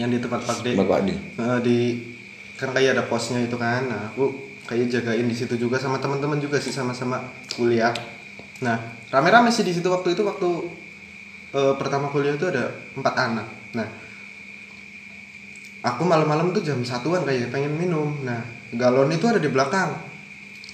yang 0.00 0.08
di 0.08 0.16
tempat 0.16 0.40
Pak 0.48 0.58
D. 0.64 0.66
Bapak 0.72 0.96
Adi. 1.04 1.14
Eh, 1.14 1.58
di 1.60 1.78
kan 2.56 2.72
kayak 2.72 2.96
ada 2.96 3.04
posnya 3.04 3.44
itu 3.44 3.56
kan. 3.60 3.84
Nah 3.84 4.08
aku 4.12 4.32
kayak 4.64 4.88
jagain 4.88 5.28
di 5.28 5.36
situ 5.36 5.60
juga 5.60 5.76
sama 5.76 6.00
teman-teman 6.00 6.40
juga 6.40 6.56
sih 6.56 6.72
sama-sama 6.72 7.20
kuliah. 7.52 7.92
Nah 8.64 8.80
rame-rame 9.12 9.52
sih 9.52 9.60
di 9.60 9.76
situ 9.76 9.92
waktu 9.92 10.16
itu 10.16 10.24
waktu 10.24 10.48
eh, 11.52 11.74
pertama 11.76 12.08
kuliah 12.08 12.32
itu 12.32 12.48
ada 12.48 12.72
empat 12.96 13.14
anak. 13.20 13.46
Nah 13.76 13.88
aku 15.84 16.02
malam-malam 16.08 16.56
tuh 16.56 16.64
jam 16.64 16.80
satuan 16.80 17.28
kayak 17.28 17.52
pengen 17.52 17.76
minum. 17.76 18.24
Nah 18.24 18.40
galon 18.72 19.12
itu 19.12 19.28
ada 19.28 19.40
di 19.40 19.52
belakang. 19.52 20.08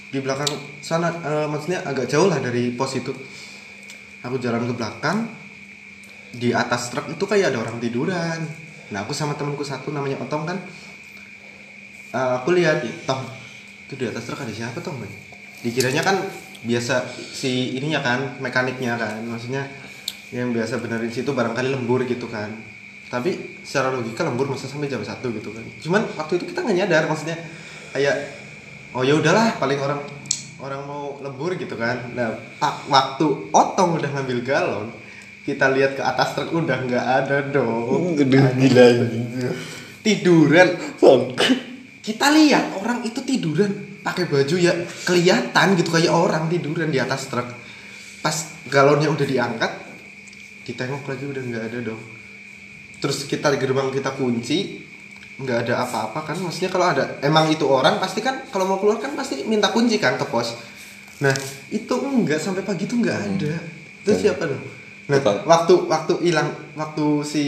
Di 0.07 0.23
belakang 0.23 0.47
sana 0.79 1.11
eh, 1.11 1.47
maksudnya 1.51 1.83
agak 1.83 2.07
jauh 2.07 2.31
lah 2.31 2.39
dari 2.39 2.71
pos 2.71 2.95
itu 2.95 3.11
aku 4.25 4.35
jalan 4.41 4.65
ke 4.65 4.73
belakang 4.73 5.27
di 6.33 6.53
atas 6.53 6.93
truk 6.93 7.09
itu 7.09 7.23
kayak 7.25 7.53
ada 7.53 7.59
orang 7.65 7.77
tiduran. 7.81 8.39
Nah 8.93 9.03
aku 9.03 9.11
sama 9.11 9.35
temanku 9.35 9.65
satu 9.65 9.91
namanya 9.91 10.21
Otong 10.21 10.47
kan. 10.47 10.57
Eh, 12.13 12.31
aku 12.39 12.55
lihat 12.55 12.83
ih, 12.87 12.93
Tong 13.03 13.23
itu 13.87 13.93
di 13.95 14.05
atas 14.07 14.23
truk 14.27 14.39
ada 14.39 14.51
siapa 14.51 14.79
Tong 14.83 14.99
Bang? 14.99 15.11
dikiranya 15.57 16.05
kan 16.05 16.21
biasa 16.61 17.09
si 17.13 17.73
ininya 17.77 18.01
kan 18.05 18.37
mekaniknya 18.37 18.93
kan. 18.97 19.25
Maksudnya 19.25 19.65
yang 20.29 20.51
biasa 20.51 20.83
benerin 20.83 21.09
situ 21.09 21.31
barangkali 21.33 21.73
lembur 21.73 22.05
gitu 22.05 22.29
kan. 22.29 22.51
Tapi 23.07 23.61
secara 23.63 23.89
logika 23.95 24.27
lembur 24.27 24.51
masa 24.51 24.67
sampai 24.67 24.91
jam 24.91 25.01
satu 25.01 25.31
gitu 25.31 25.49
kan. 25.55 25.63
Cuman 25.81 26.03
waktu 26.19 26.37
itu 26.37 26.51
kita 26.53 26.61
nggak 26.61 26.77
nyadar 26.83 27.03
maksudnya 27.07 27.37
kayak 27.95 28.15
oh 28.93 29.01
ya 29.01 29.15
udahlah 29.15 29.55
paling 29.57 29.79
orang 29.79 29.99
orang 30.57 30.81
mau 30.85 31.21
lembur 31.21 31.53
gitu 31.53 31.77
kan. 31.77 32.13
Nah 32.13 32.33
pak 32.57 32.89
waktu 32.89 33.53
otong 33.53 34.01
udah 34.01 34.09
ngambil 34.13 34.39
galon 34.41 34.87
kita 35.47 35.71
lihat 35.71 35.95
ke 35.95 36.03
atas 36.03 36.35
truk 36.35 36.51
udah 36.51 36.77
nggak 36.83 37.05
ada 37.23 37.37
dong. 37.47 38.17
Gede 38.19 38.39
gila 38.57 38.85
tiduran. 40.03 40.69
Kita 42.03 42.31
lihat 42.31 42.79
orang 42.79 43.03
itu 43.03 43.19
tiduran 43.23 43.99
pakai 43.99 44.23
baju 44.31 44.55
ya 44.55 44.71
kelihatan 45.03 45.75
gitu 45.75 45.91
kayak 45.91 46.11
orang 46.11 46.47
tiduran 46.47 46.89
di 46.91 46.99
atas 46.99 47.27
truk. 47.27 47.47
Pas 48.23 48.35
galonnya 48.67 49.07
udah 49.11 49.27
diangkat 49.27 49.71
ditengok 50.67 51.03
lagi 51.07 51.25
udah 51.27 51.43
nggak 51.43 51.63
ada 51.71 51.79
dong. 51.93 52.01
Terus 52.97 53.29
kita 53.29 53.53
gerbang 53.55 53.93
kita 53.93 54.17
kunci 54.17 54.86
nggak 55.37 55.69
ada 55.69 55.85
apa-apa 55.85 56.33
kan 56.33 56.37
maksudnya 56.41 56.73
kalau 56.73 56.89
ada 56.89 57.21
emang 57.21 57.45
itu 57.53 57.65
orang 57.69 58.01
pasti 58.01 58.25
kan 58.25 58.41
kalau 58.49 58.65
mau 58.65 58.81
keluar 58.81 58.97
kan 58.97 59.13
pasti 59.13 59.45
minta 59.45 59.69
kunci 59.69 60.01
kan 60.01 60.17
ke 60.17 60.25
pos. 60.25 60.57
Nah 61.21 61.33
itu 61.69 61.93
enggak 61.93 62.41
sampai 62.41 62.65
pagi 62.65 62.89
tuh 62.89 62.97
nggak 63.01 63.17
ada. 63.17 63.53
Terus 64.05 64.17
siapa 64.23 64.47
dong 64.47 64.63
nah 65.07 65.23
Bukan. 65.23 65.47
waktu 65.47 65.73
waktu 65.87 66.13
hilang 66.19 66.51
waktu 66.75 67.23
si 67.23 67.43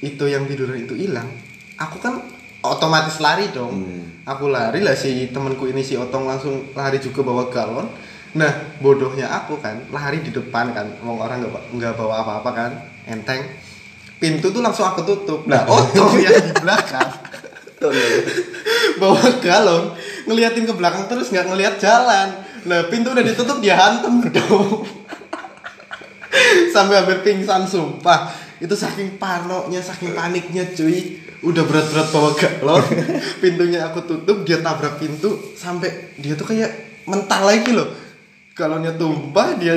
itu 0.00 0.24
yang 0.24 0.48
tiduran 0.48 0.80
itu 0.80 0.96
hilang 0.96 1.28
aku 1.76 2.00
kan 2.00 2.24
otomatis 2.64 3.20
lari 3.20 3.52
dong. 3.52 3.84
Hmm. 3.84 4.04
aku 4.24 4.48
lari 4.52 4.80
lah 4.80 4.96
si 4.96 5.28
temanku 5.32 5.68
ini 5.68 5.84
si 5.84 5.96
otong 5.96 6.28
langsung 6.28 6.72
lari 6.76 7.00
juga 7.00 7.24
bawa 7.24 7.48
galon. 7.52 7.88
Nah 8.36 8.52
bodohnya 8.78 9.26
aku 9.28 9.58
kan 9.58 9.80
lari 9.90 10.22
di 10.24 10.30
depan 10.30 10.72
kan 10.72 10.86
mau 11.04 11.20
orang 11.20 11.44
nggak 11.44 11.72
nggak 11.74 11.92
bawa 11.96 12.24
apa-apa 12.24 12.50
kan 12.52 12.70
enteng 13.08 13.42
pintu 14.20 14.52
tuh 14.52 14.60
langsung 14.60 14.84
aku 14.84 15.02
tutup. 15.02 15.48
Nah 15.48 15.64
otong 15.64 16.20
yang 16.22 16.36
di 16.36 16.52
belakang. 16.60 17.10
Bawa 19.00 19.40
galon 19.40 19.96
ngeliatin 20.28 20.68
ke 20.68 20.74
belakang 20.76 21.08
terus 21.08 21.32
nggak 21.32 21.48
ngeliat 21.48 21.74
jalan. 21.80 22.44
Nah 22.68 22.86
pintu 22.92 23.16
udah 23.16 23.24
ditutup 23.24 23.58
dia 23.64 23.80
hantem 23.80 24.20
dong. 24.28 24.84
Sampai 26.76 27.00
hampir 27.00 27.24
pingsan 27.24 27.64
sumpah. 27.64 28.30
Itu 28.60 28.76
saking 28.76 29.16
parnonya 29.16 29.80
saking 29.80 30.12
paniknya 30.12 30.68
cuy. 30.76 31.16
Udah 31.40 31.64
berat-berat 31.64 32.08
bawa 32.12 32.30
galon. 32.36 32.84
Pintunya 33.42 33.88
aku 33.88 34.04
tutup 34.04 34.44
dia 34.44 34.60
tabrak 34.60 35.00
pintu 35.00 35.56
sampai 35.56 36.12
dia 36.20 36.36
tuh 36.36 36.52
kayak 36.52 37.02
mental 37.08 37.48
lagi 37.48 37.72
loh. 37.72 37.88
Galonnya 38.52 38.92
tumpah 39.00 39.56
dia 39.56 39.72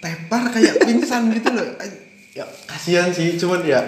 tepar 0.00 0.48
kayak 0.48 0.80
pingsan 0.88 1.28
gitu 1.36 1.52
loh 1.52 1.68
ya 2.36 2.44
kasihan 2.68 3.08
sih 3.08 3.40
cuman 3.40 3.64
ya 3.64 3.80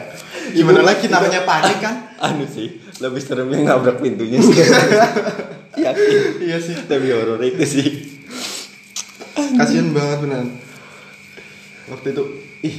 gimana 0.56 0.80
lagi 0.80 1.12
namanya 1.12 1.44
panik 1.44 1.84
kan? 1.84 2.08
Anu 2.24 2.48
sih 2.48 2.80
lebih 3.04 3.20
serem 3.20 3.52
yang 3.52 3.68
nabrak 3.68 4.00
pintunya 4.00 4.40
sih. 4.40 4.56
Yakin. 5.84 6.42
Iya 6.42 6.58
sih. 6.58 6.74
Tapi 6.88 7.12
horor 7.12 7.38
itu 7.44 7.62
sih. 7.62 7.88
Kasihan 9.36 9.92
banget 9.92 10.18
beneran 10.24 10.48
waktu 11.88 12.12
itu 12.12 12.24
ih 12.64 12.76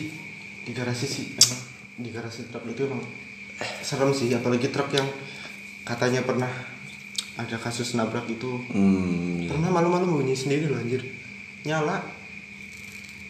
di 0.70 0.72
garasi 0.72 1.06
sih 1.10 1.26
emang 1.34 1.62
di 2.00 2.10
garasi 2.14 2.46
truk 2.54 2.64
itu 2.70 2.86
emang 2.86 3.02
serem 3.82 4.14
sih 4.14 4.30
apalagi 4.32 4.70
truk 4.70 4.94
yang 4.94 5.08
katanya 5.84 6.22
pernah 6.22 6.50
ada 7.40 7.56
kasus 7.56 7.96
nabrak 7.96 8.28
itu. 8.28 8.52
Hmm, 8.68 9.48
iya. 9.48 9.48
pernah 9.48 9.72
malu-malu 9.72 10.20
bunyi 10.20 10.36
sendiri 10.36 10.68
loh 10.68 10.76
anjir. 10.76 11.00
Nyala. 11.64 12.04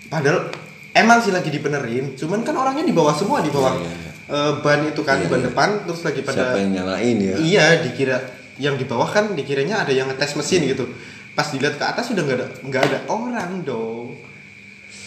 Padahal 0.10 0.50
emang 0.94 1.20
sih 1.22 1.32
lagi 1.32 1.50
dibenerin 1.50 2.18
cuman 2.18 2.42
kan 2.42 2.56
orangnya 2.58 2.86
di 2.86 2.94
bawah 2.96 3.14
semua 3.14 3.40
di 3.40 3.52
bawah 3.54 3.74
Iya, 3.78 3.86
iya, 3.86 3.94
iya. 3.94 4.12
eh, 4.30 4.52
ban 4.62 4.80
itu 4.86 5.02
kan 5.06 5.18
Iya, 5.22 5.30
ban 5.30 5.42
iya. 5.42 5.48
depan 5.52 5.70
terus 5.86 6.02
lagi 6.06 6.22
pada 6.26 6.38
siapa 6.50 6.58
yang 6.58 6.72
nyalain 6.76 7.18
ya 7.18 7.36
Iya, 7.38 7.66
dikira 7.86 8.18
yang 8.60 8.76
di 8.76 8.84
bawah 8.84 9.08
kan 9.08 9.32
dikiranya 9.34 9.88
ada 9.88 9.96
yang 9.96 10.12
ngetes 10.12 10.36
mesin 10.36 10.68
gitu. 10.68 10.84
Pas 11.32 11.48
dilihat 11.48 11.80
ke 11.80 11.86
atas 11.88 12.12
sudah 12.12 12.28
nggak 12.28 12.38
ada 12.44 12.48
nggak 12.60 12.84
ada 12.92 12.98
orang 13.08 13.64
dong. 13.64 14.20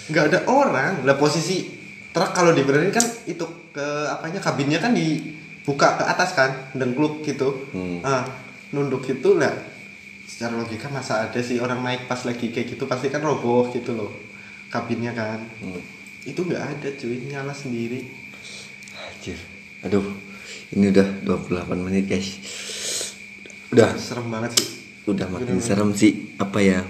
Nggak 0.09 0.25
ada 0.33 0.39
orang. 0.49 1.05
Lah 1.05 1.21
posisi 1.21 1.69
truk 2.17 2.33
kalau 2.33 2.57
dibenerin 2.57 2.89
kan 2.89 3.05
itu 3.29 3.45
ke 3.77 3.87
apanya 4.09 4.41
kabinnya 4.41 4.81
kan 4.81 4.97
dibuka 4.97 6.01
ke 6.01 6.05
atas 6.09 6.33
kan 6.33 6.73
dan 6.73 6.97
kluk 6.97 7.21
gitu. 7.29 7.69
Hmm. 7.77 8.01
Ah, 8.01 8.25
nunduk 8.73 9.05
gitu 9.05 9.37
lah. 9.37 9.53
Secara 10.25 10.57
logika 10.57 10.89
masa 10.89 11.29
ada 11.29 11.41
sih 11.45 11.61
orang 11.61 11.85
naik 11.85 12.09
pas 12.09 12.25
lagi 12.25 12.49
kayak 12.49 12.73
gitu 12.73 12.89
pasti 12.89 13.13
kan 13.13 13.21
roboh 13.21 13.69
gitu 13.69 13.93
loh 13.93 14.32
kabinnya 14.73 15.13
kan. 15.13 15.45
Hmm. 15.61 15.79
Itu 16.25 16.43
nggak 16.43 16.65
ada 16.73 16.89
cuy 16.95 17.29
nyala 17.29 17.53
sendiri. 17.53 18.09
Anjir. 18.97 19.37
Aduh, 19.83 20.07
ini 20.71 20.89
udah 20.89 21.07
28 21.23 21.77
menit 21.79 22.07
guys. 22.07 22.29
Udah, 23.69 23.93
Serem 23.95 24.29
banget 24.29 24.53
sih. 24.55 24.69
udah 25.05 25.27
makin 25.29 25.59
Bener-bener. 25.59 25.67
serem 25.67 25.91
sih. 25.93 26.13
Apa 26.37 26.59
ya? 26.59 26.81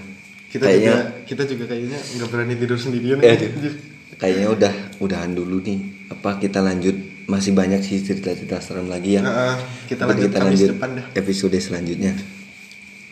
kita 0.47 0.69
kayaknya, 0.69 0.93
juga 0.93 1.05
kita 1.25 1.43
juga 1.49 1.63
kayaknya 1.65 1.97
nggak 1.97 2.29
berani 2.29 2.53
tidur 2.53 2.77
sendirian 2.77 3.17
Eh, 3.19 3.33
aduh. 3.33 3.73
kayaknya 4.15 4.47
udah, 4.47 4.73
udahan 4.99 5.33
dulu 5.33 5.57
nih. 5.59 5.79
Apa 6.09 6.37
kita 6.37 6.61
lanjut? 6.61 6.93
Masih 7.25 7.51
banyak 7.51 7.81
sih 7.81 7.97
cerita-cerita 7.99 8.59
serem 8.59 8.85
lagi 8.85 9.17
ya. 9.17 9.23
Heeh, 9.23 9.55
kita 9.87 10.05
lanjut 10.05 10.29
Kamis 10.29 10.61
depan 10.69 10.89
dah. 10.93 11.05
episode 11.15 11.57
selanjutnya. 11.57 12.13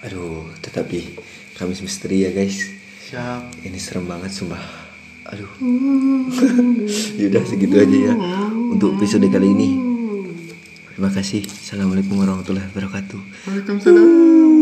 Aduh, 0.02 0.54
tetapi 0.60 1.18
Kamis 1.56 1.82
misteri 1.82 2.26
ya 2.26 2.32
guys. 2.32 2.62
Siap 3.12 3.44
Ini 3.68 3.76
serem 3.76 4.08
banget 4.08 4.32
sumpah. 4.32 4.64
Aduh. 5.36 5.52
Yaudah 7.20 7.44
segitu 7.44 7.76
aja 7.76 7.98
ya 8.08 8.14
untuk 8.72 8.96
episode 8.96 9.28
kali 9.28 9.52
ini. 9.52 9.70
Terima 10.96 11.12
kasih. 11.12 11.44
Assalamualaikum 11.44 12.16
warahmatullahi 12.16 12.72
wabarakatuh. 12.72 13.20
Waalaikumsalam 13.52 14.61